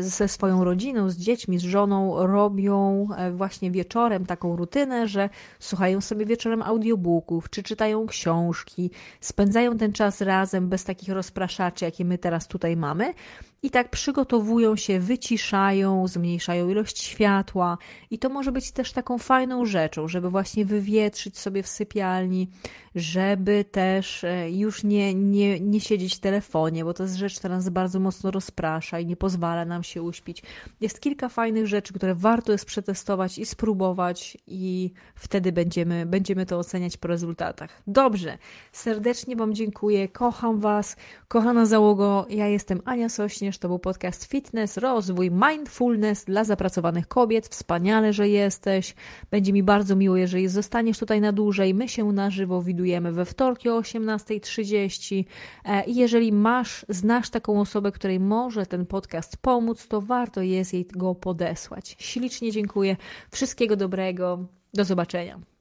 ze 0.00 0.28
swoją 0.28 0.64
rodziną, 0.64 1.10
z 1.10 1.16
dziećmi, 1.16 1.58
z 1.58 1.62
żoną 1.62 2.26
robią 2.26 3.08
e, 3.16 3.30
właśnie 3.30 3.70
wieczorem 3.70 4.26
taką 4.26 4.56
rutynę, 4.56 5.08
że 5.08 5.30
słuchają 5.58 6.00
sobie 6.00 6.26
wieczorem 6.26 6.62
audiobooków, 6.62 7.50
czy 7.50 7.62
czytają 7.62 8.06
książki, 8.06 8.90
spędzają 9.20 9.78
ten 9.78 9.92
czas 9.92 10.20
razem 10.20 10.68
bez 10.68 10.84
takich 10.84 11.08
rozpraszaczy, 11.08 11.84
jakie 11.84 12.04
my 12.04 12.18
teraz 12.18 12.48
tutaj 12.48 12.76
mamy. 12.76 13.14
I 13.62 13.70
tak 13.70 13.90
przygotowują 13.90 14.76
się, 14.76 15.00
wyciszają, 15.00 16.08
zmniejszają 16.08 16.68
ilość 16.68 17.02
światła, 17.02 17.78
i 18.10 18.18
to 18.18 18.28
może 18.28 18.52
być 18.52 18.72
też 18.72 18.92
taką 18.92 19.18
fajną 19.18 19.64
rzeczą, 19.64 20.08
żeby 20.08 20.30
właśnie 20.30 20.64
wywietrzyć 20.64 21.38
sobie 21.38 21.62
w 21.62 21.68
sypialni, 21.68 22.48
żeby 22.94 23.64
też 23.64 24.24
e, 24.24 24.50
już 24.50 24.84
nie, 24.84 25.14
nie, 25.14 25.60
nie 25.60 25.80
siedzieć 25.80 26.16
w 26.16 26.20
telefonie, 26.20 26.84
bo 26.84 26.94
to 26.94 27.02
jest 27.02 27.14
rzecz, 27.14 27.38
która 27.38 27.56
nas 27.56 27.68
bardzo 27.68 28.00
mocno 28.00 28.30
rozprasza 28.30 29.00
i 29.00 29.06
nie 29.06 29.16
pozwala 29.16 29.64
nam 29.64 29.82
się 29.82 30.02
uśpić. 30.02 30.42
Jest 30.80 31.00
kilka 31.00 31.28
fajnych 31.28 31.66
rzeczy, 31.66 31.92
które 31.92 32.14
warto 32.14 32.52
jest 32.52 32.64
przetestować 32.64 33.38
i 33.38 33.46
spróbować, 33.46 34.38
i 34.46 34.90
wtedy 35.14 35.52
będziemy, 35.52 36.06
będziemy 36.06 36.46
to 36.46 36.58
oceniać 36.58 36.96
po 36.96 37.08
rezultatach. 37.08 37.82
Dobrze, 37.86 38.38
serdecznie 38.72 39.36
Wam 39.36 39.54
dziękuję, 39.54 40.08
kocham 40.08 40.58
Was, 40.58 40.96
kochana 41.28 41.66
załogo, 41.66 42.26
ja 42.30 42.46
jestem 42.46 42.80
Ania 42.84 43.08
Sośnierz, 43.08 43.58
to 43.58 43.68
był 43.68 43.78
podcast 43.78 44.24
Fitness, 44.24 44.76
Rozwój, 44.76 45.30
Mindfulness 45.30 46.24
dla 46.24 46.44
zapracowanych 46.44 47.08
kobiet. 47.08 47.48
Wspaniale, 47.48 48.12
że 48.12 48.28
jesteś. 48.28 48.94
Będzie 49.30 49.52
mi 49.52 49.62
bardzo 49.62 49.96
miło, 49.96 50.16
jeżeli 50.16 50.48
zostaniesz 50.48 50.98
tutaj 50.98 51.20
na 51.20 51.32
dłużej. 51.32 51.74
My 51.74 51.88
się 51.88 52.04
na 52.04 52.30
żywo 52.30 52.62
widujemy 52.62 52.81
znajdujemy 52.82 53.12
we 53.12 53.24
wtorki 53.24 53.68
o 53.68 53.80
18.30. 53.80 55.24
E, 55.64 55.84
I 55.84 55.94
jeżeli 55.94 56.32
masz, 56.32 56.86
znasz 56.88 57.30
taką 57.30 57.60
osobę, 57.60 57.92
której 57.92 58.20
może 58.20 58.66
ten 58.66 58.86
podcast 58.86 59.36
pomóc, 59.36 59.88
to 59.88 60.00
warto 60.00 60.42
jest 60.42 60.72
jej 60.72 60.86
go 60.86 61.14
podesłać. 61.14 61.96
Ślicznie 61.98 62.52
dziękuję. 62.52 62.96
Wszystkiego 63.30 63.76
dobrego. 63.76 64.46
Do 64.74 64.84
zobaczenia. 64.84 65.51